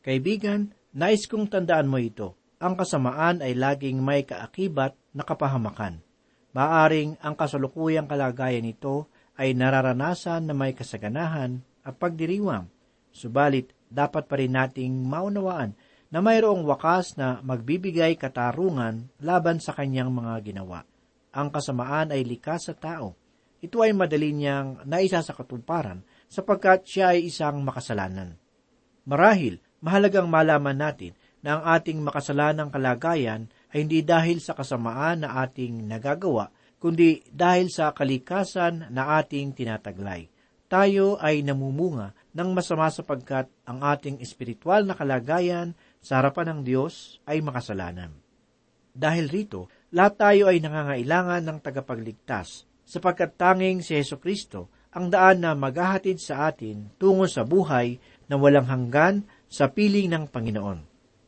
Kaibigan, 0.02 0.74
nais 0.92 1.30
kong 1.30 1.50
tandaan 1.50 1.90
mo 1.90 2.02
ito. 2.02 2.34
Ang 2.58 2.74
kasamaan 2.74 3.46
ay 3.46 3.54
laging 3.54 4.02
may 4.02 4.26
kaakibat 4.26 4.98
na 5.18 5.26
kapahamakan. 5.26 5.98
Maaring 6.54 7.18
ang 7.26 7.34
kasalukuyang 7.34 8.06
kalagayan 8.06 8.62
nito 8.62 9.10
ay 9.34 9.58
nararanasan 9.58 10.46
na 10.46 10.54
may 10.54 10.78
kasaganahan 10.78 11.66
at 11.82 11.98
pagdiriwang. 11.98 12.70
Subalit, 13.10 13.74
dapat 13.90 14.30
pa 14.30 14.38
rin 14.38 14.54
nating 14.54 14.94
maunawaan 15.10 15.74
na 16.14 16.20
mayroong 16.22 16.64
wakas 16.64 17.18
na 17.18 17.42
magbibigay 17.42 18.14
katarungan 18.16 19.10
laban 19.20 19.58
sa 19.58 19.74
kanyang 19.74 20.14
mga 20.14 20.34
ginawa. 20.46 20.86
Ang 21.34 21.50
kasamaan 21.50 22.14
ay 22.14 22.22
likas 22.24 22.70
sa 22.70 22.76
tao. 22.78 23.18
Ito 23.58 23.82
ay 23.82 23.92
madali 23.98 24.38
niyang 24.38 24.86
naisa 24.86 25.26
sa 25.26 25.34
katuparan 25.34 26.06
sapagkat 26.30 26.86
siya 26.86 27.18
ay 27.18 27.28
isang 27.28 27.58
makasalanan. 27.66 28.38
Marahil, 29.08 29.58
mahalagang 29.82 30.30
malaman 30.30 30.78
natin 30.78 31.18
na 31.42 31.58
ang 31.58 31.64
ating 31.78 32.00
makasalanang 32.02 32.70
kalagayan 32.70 33.50
ay 33.74 33.84
hindi 33.84 34.04
dahil 34.04 34.40
sa 34.40 34.56
kasamaan 34.56 35.28
na 35.28 35.44
ating 35.44 35.88
nagagawa, 35.88 36.52
kundi 36.78 37.26
dahil 37.30 37.68
sa 37.68 37.92
kalikasan 37.92 38.92
na 38.94 39.18
ating 39.20 39.56
tinataglay. 39.58 40.30
Tayo 40.68 41.16
ay 41.24 41.48
namumunga 41.48 42.12
ng 42.36 42.50
masama 42.52 42.92
sapagkat 42.92 43.48
ang 43.64 43.80
ating 43.82 44.20
espiritual 44.20 44.84
na 44.84 45.00
kalagayan 45.00 45.72
sa 46.04 46.20
harapan 46.20 46.60
ng 46.60 46.62
Diyos 46.68 47.24
ay 47.24 47.40
makasalanan. 47.40 48.12
Dahil 48.92 49.32
rito, 49.32 49.72
lahat 49.96 50.20
tayo 50.20 50.44
ay 50.52 50.60
nangangailangan 50.60 51.44
ng 51.46 51.58
tagapagligtas, 51.64 52.68
sapagkat 52.84 53.40
tanging 53.40 53.80
si 53.80 53.96
Yeso 53.96 54.20
Kristo 54.20 54.68
ang 54.92 55.08
daan 55.12 55.44
na 55.44 55.54
maghahatid 55.54 56.18
sa 56.18 56.50
atin 56.50 56.92
tungo 56.98 57.30
sa 57.30 57.48
buhay 57.48 58.00
na 58.28 58.36
walang 58.36 58.68
hanggan 58.68 59.24
sa 59.48 59.72
piling 59.72 60.12
ng 60.12 60.26
Panginoon. 60.28 60.80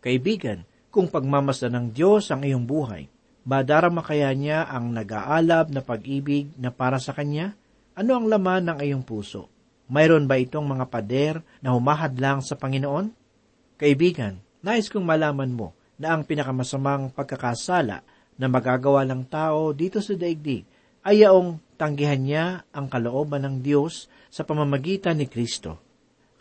Kaibigan, 0.03 0.63
kung 0.89 1.09
pagmamasdan 1.09 1.73
ng 1.73 1.87
Diyos 1.93 2.33
ang 2.33 2.41
iyong 2.41 2.65
buhay, 2.65 3.05
madarama 3.45 4.01
kaya 4.01 4.29
niya 4.33 4.65
ang 4.65 4.89
nag-aalab 4.93 5.69
na 5.69 5.81
pag-ibig 5.85 6.49
na 6.57 6.73
para 6.73 6.97
sa 6.97 7.13
Kanya? 7.13 7.53
Ano 7.93 8.17
ang 8.17 8.25
laman 8.25 8.69
ng 8.73 8.79
iyong 8.81 9.05
puso? 9.05 9.49
Mayroon 9.89 10.29
ba 10.29 10.37
itong 10.37 10.65
mga 10.65 10.85
pader 10.89 11.35
na 11.61 11.73
humahadlang 11.73 12.45
sa 12.45 12.53
Panginoon? 12.57 13.09
Kaibigan, 13.79 14.41
Nais 14.59 14.91
kong 14.91 15.07
malaman 15.07 15.55
mo 15.55 15.71
na 15.95 16.11
ang 16.11 16.27
pinakamasamang 16.27 17.15
pagkakasala 17.15 18.03
na 18.35 18.47
magagawa 18.51 19.07
ng 19.07 19.23
tao 19.27 19.71
dito 19.71 20.03
sa 20.03 20.15
daigdig 20.15 20.67
ay 21.03 21.23
yaong 21.23 21.59
tanggihan 21.79 22.19
niya 22.19 22.45
ang 22.75 22.91
kalooban 22.91 23.47
ng 23.47 23.55
Diyos 23.63 24.11
sa 24.27 24.43
pamamagitan 24.43 25.15
ni 25.15 25.31
Kristo. 25.31 25.79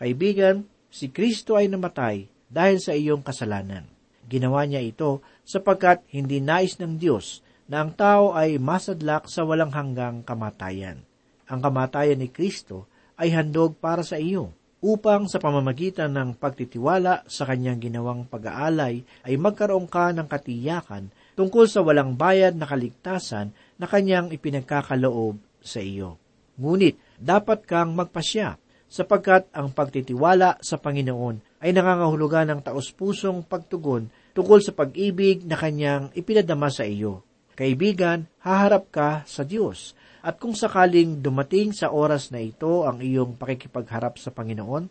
Kaibigan, 0.02 0.66
si 0.90 1.14
Kristo 1.14 1.54
ay 1.54 1.70
namatay 1.70 2.26
dahil 2.50 2.78
sa 2.82 2.90
iyong 2.90 3.22
kasalanan. 3.22 3.97
Ginawa 4.28 4.68
niya 4.68 4.84
ito 4.84 5.24
sapagkat 5.48 6.04
hindi 6.12 6.44
nais 6.44 6.76
ng 6.76 7.00
Diyos 7.00 7.40
na 7.64 7.80
ang 7.80 7.96
tao 7.96 8.36
ay 8.36 8.60
masadlak 8.60 9.28
sa 9.28 9.48
walang 9.48 9.72
hanggang 9.72 10.20
kamatayan. 10.20 11.00
Ang 11.48 11.60
kamatayan 11.64 12.20
ni 12.20 12.28
Kristo 12.28 12.84
ay 13.16 13.32
handog 13.32 13.80
para 13.80 14.04
sa 14.04 14.20
iyo 14.20 14.52
upang 14.78 15.26
sa 15.26 15.42
pamamagitan 15.42 16.14
ng 16.14 16.38
pagtitiwala 16.38 17.26
sa 17.26 17.48
kanyang 17.48 17.82
ginawang 17.82 18.28
pag-aalay 18.28 19.02
ay 19.26 19.34
magkaroon 19.34 19.90
ka 19.90 20.14
ng 20.14 20.28
katiyakan 20.30 21.10
tungkol 21.34 21.66
sa 21.66 21.82
walang 21.82 22.14
bayad 22.14 22.54
na 22.54 22.68
kaligtasan 22.68 23.50
na 23.80 23.86
kanyang 23.90 24.30
ipinagkakaloob 24.30 25.40
sa 25.58 25.82
iyo. 25.82 26.20
Ngunit 26.60 27.00
dapat 27.18 27.66
kang 27.66 27.96
magpasya 27.96 28.60
sapagkat 28.86 29.50
ang 29.50 29.74
pagtitiwala 29.74 30.58
sa 30.62 30.78
Panginoon 30.78 31.47
ay 31.58 31.74
nangangahulugan 31.74 32.46
ng 32.50 32.60
taos-pusong 32.62 33.42
pagtugon 33.46 34.10
tungkol 34.34 34.62
sa 34.62 34.70
pag-ibig 34.74 35.42
na 35.42 35.58
kanyang 35.58 36.14
ipinadama 36.14 36.70
sa 36.70 36.86
iyo. 36.86 37.26
Kaibigan, 37.58 38.30
haharap 38.42 38.94
ka 38.94 39.26
sa 39.26 39.42
Diyos 39.42 39.98
at 40.22 40.38
kung 40.38 40.54
sakaling 40.54 41.22
dumating 41.22 41.70
sa 41.74 41.94
oras 41.94 42.30
na 42.34 42.42
ito 42.42 42.86
ang 42.86 43.02
iyong 43.02 43.38
pakikipagharap 43.38 44.18
sa 44.18 44.30
Panginoon, 44.34 44.84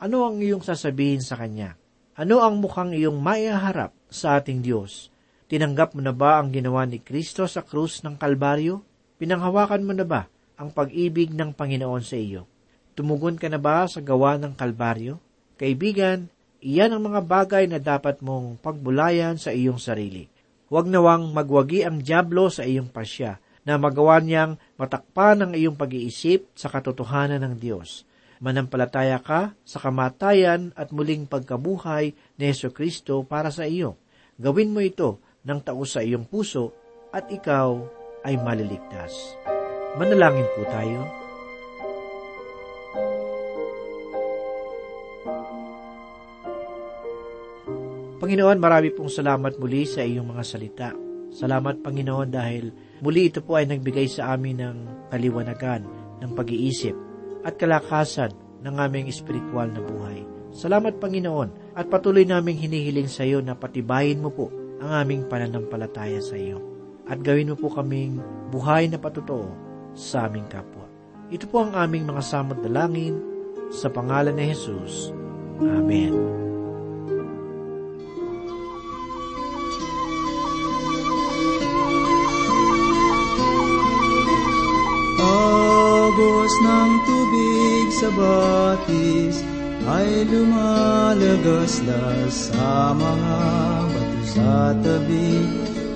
ano 0.00 0.16
ang 0.24 0.36
iyong 0.40 0.60
sasabihin 0.60 1.24
sa 1.24 1.40
Kanya? 1.40 1.76
Ano 2.14 2.44
ang 2.44 2.62
mukhang 2.62 2.94
iyong 2.94 3.18
maiharap 3.18 3.90
sa 4.06 4.38
ating 4.38 4.62
Diyos? 4.62 5.10
Tinanggap 5.50 5.98
mo 5.98 6.00
na 6.04 6.14
ba 6.14 6.40
ang 6.40 6.54
ginawa 6.54 6.86
ni 6.86 7.02
Kristo 7.02 7.44
sa 7.50 7.66
krus 7.66 8.06
ng 8.06 8.16
Kalbaryo? 8.16 8.80
Pinanghawakan 9.18 9.82
mo 9.82 9.92
na 9.92 10.06
ba 10.06 10.30
ang 10.54 10.70
pag-ibig 10.70 11.34
ng 11.34 11.52
Panginoon 11.52 12.04
sa 12.04 12.16
iyo? 12.16 12.46
Tumugon 12.94 13.34
ka 13.34 13.50
na 13.50 13.58
ba 13.58 13.84
sa 13.90 13.98
gawa 13.98 14.38
ng 14.38 14.54
Kalbaryo? 14.54 15.18
Kaibigan, 15.54 16.26
iyan 16.58 16.98
ang 16.98 17.02
mga 17.06 17.20
bagay 17.22 17.64
na 17.70 17.78
dapat 17.78 18.18
mong 18.18 18.58
pagbulayan 18.58 19.38
sa 19.38 19.54
iyong 19.54 19.78
sarili. 19.78 20.26
Huwag 20.66 20.90
nawang 20.90 21.30
magwagi 21.30 21.86
ang 21.86 22.02
Diablo 22.02 22.50
sa 22.50 22.66
iyong 22.66 22.90
pasya 22.90 23.38
na 23.62 23.78
magawa 23.78 24.18
niyang 24.18 24.58
matakpan 24.76 25.46
ang 25.46 25.52
iyong 25.54 25.78
pag-iisip 25.78 26.50
sa 26.58 26.66
katotohanan 26.68 27.40
ng 27.40 27.54
Diyos. 27.62 28.02
Manampalataya 28.42 29.22
ka 29.22 29.54
sa 29.62 29.78
kamatayan 29.78 30.74
at 30.74 30.90
muling 30.90 31.24
pagkabuhay 31.30 32.12
ni 32.36 32.44
Yeso 32.50 32.74
Kristo 32.74 33.22
para 33.24 33.54
sa 33.54 33.64
iyo. 33.64 33.96
Gawin 34.36 34.74
mo 34.74 34.82
ito 34.82 35.22
ng 35.46 35.62
taos 35.62 35.94
sa 35.94 36.02
iyong 36.02 36.26
puso 36.26 36.74
at 37.14 37.30
ikaw 37.30 37.78
ay 38.26 38.34
maliligtas. 38.36 39.38
Manalangin 39.94 40.48
po 40.58 40.66
tayo. 40.66 41.23
Panginoon, 48.24 48.56
marami 48.56 48.88
pong 48.88 49.12
salamat 49.12 49.60
muli 49.60 49.84
sa 49.84 50.00
iyong 50.00 50.32
mga 50.32 50.44
salita. 50.48 50.90
Salamat, 51.28 51.84
Panginoon, 51.84 52.28
dahil 52.32 52.72
Muli 53.04 53.28
ito 53.28 53.44
po 53.44 53.60
ay 53.60 53.68
nagbigay 53.68 54.08
sa 54.08 54.32
amin 54.32 54.64
ng 54.64 54.78
kaliwanagan, 55.12 55.84
ng 56.24 56.30
pag-iisip, 56.32 56.96
at 57.44 57.60
kalakasan 57.60 58.32
ng 58.64 58.74
aming 58.80 59.12
espiritual 59.12 59.68
na 59.68 59.84
buhay. 59.84 60.24
Salamat 60.56 60.96
Panginoon 60.96 61.76
at 61.76 61.92
patuloy 61.92 62.24
naming 62.24 62.56
hinihiling 62.56 63.10
sa 63.10 63.28
iyo 63.28 63.44
na 63.44 63.52
patibayin 63.52 64.24
mo 64.24 64.32
po 64.32 64.48
ang 64.80 65.04
aming 65.04 65.28
pananampalataya 65.28 66.22
sa 66.24 66.40
iyo. 66.40 66.64
At 67.04 67.20
gawin 67.20 67.52
mo 67.52 67.60
po 67.60 67.68
kaming 67.68 68.22
buhay 68.48 68.88
na 68.88 68.96
patotoo 68.96 69.52
sa 69.92 70.24
aming 70.24 70.48
kapwa. 70.48 70.88
Ito 71.28 71.44
po 71.50 71.66
ang 71.66 71.76
aming 71.76 72.08
mga 72.08 72.22
samot 72.24 72.64
dalangin 72.64 73.20
sa 73.68 73.92
pangalan 73.92 74.32
ni 74.32 74.54
Jesus. 74.54 75.12
Amen. 75.60 76.43
Ng 86.64 86.92
tubig 87.04 87.92
sa 88.00 88.08
batis 88.16 89.44
ay 89.84 90.24
lumalagaslas 90.32 92.48
sa 92.48 92.96
mga 92.96 93.36
bato 93.92 94.20
sa 94.24 94.72
tabi. 94.80 95.44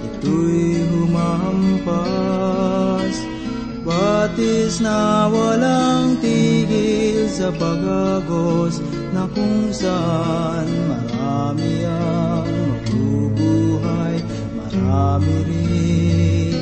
Ito'y 0.05 0.85
humampas. 0.93 1.97
Batis 3.89 4.85
na 4.85 5.33
walang 5.33 6.21
tigil 6.21 7.25
sa 7.33 7.49
pagagos 7.57 8.85
na 9.17 9.25
kung 9.33 9.73
saan 9.73 10.69
marami 10.85 11.89
ang 11.89 12.45
mabubuhay, 12.45 14.21
marami 14.53 15.33
rin 15.49 16.53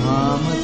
mamatay. 0.00 0.59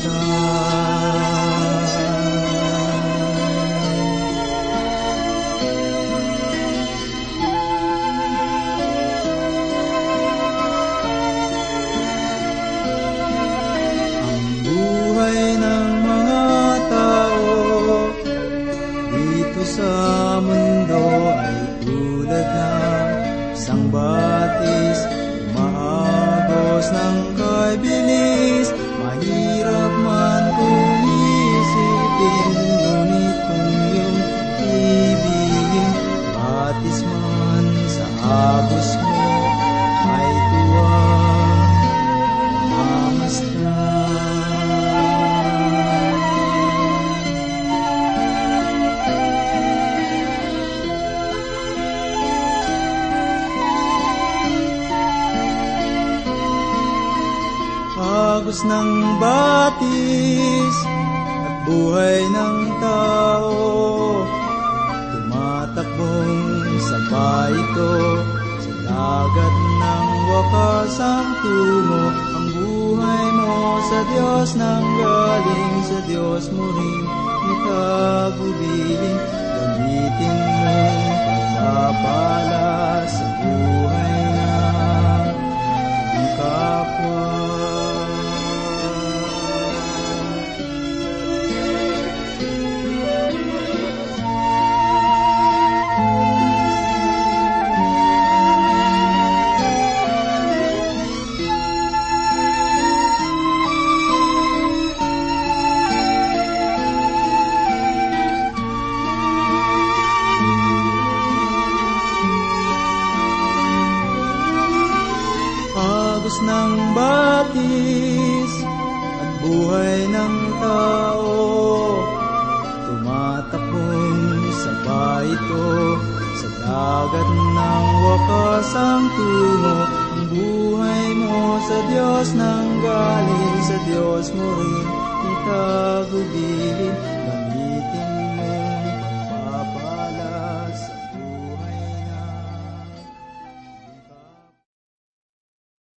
Agos 19.79 20.07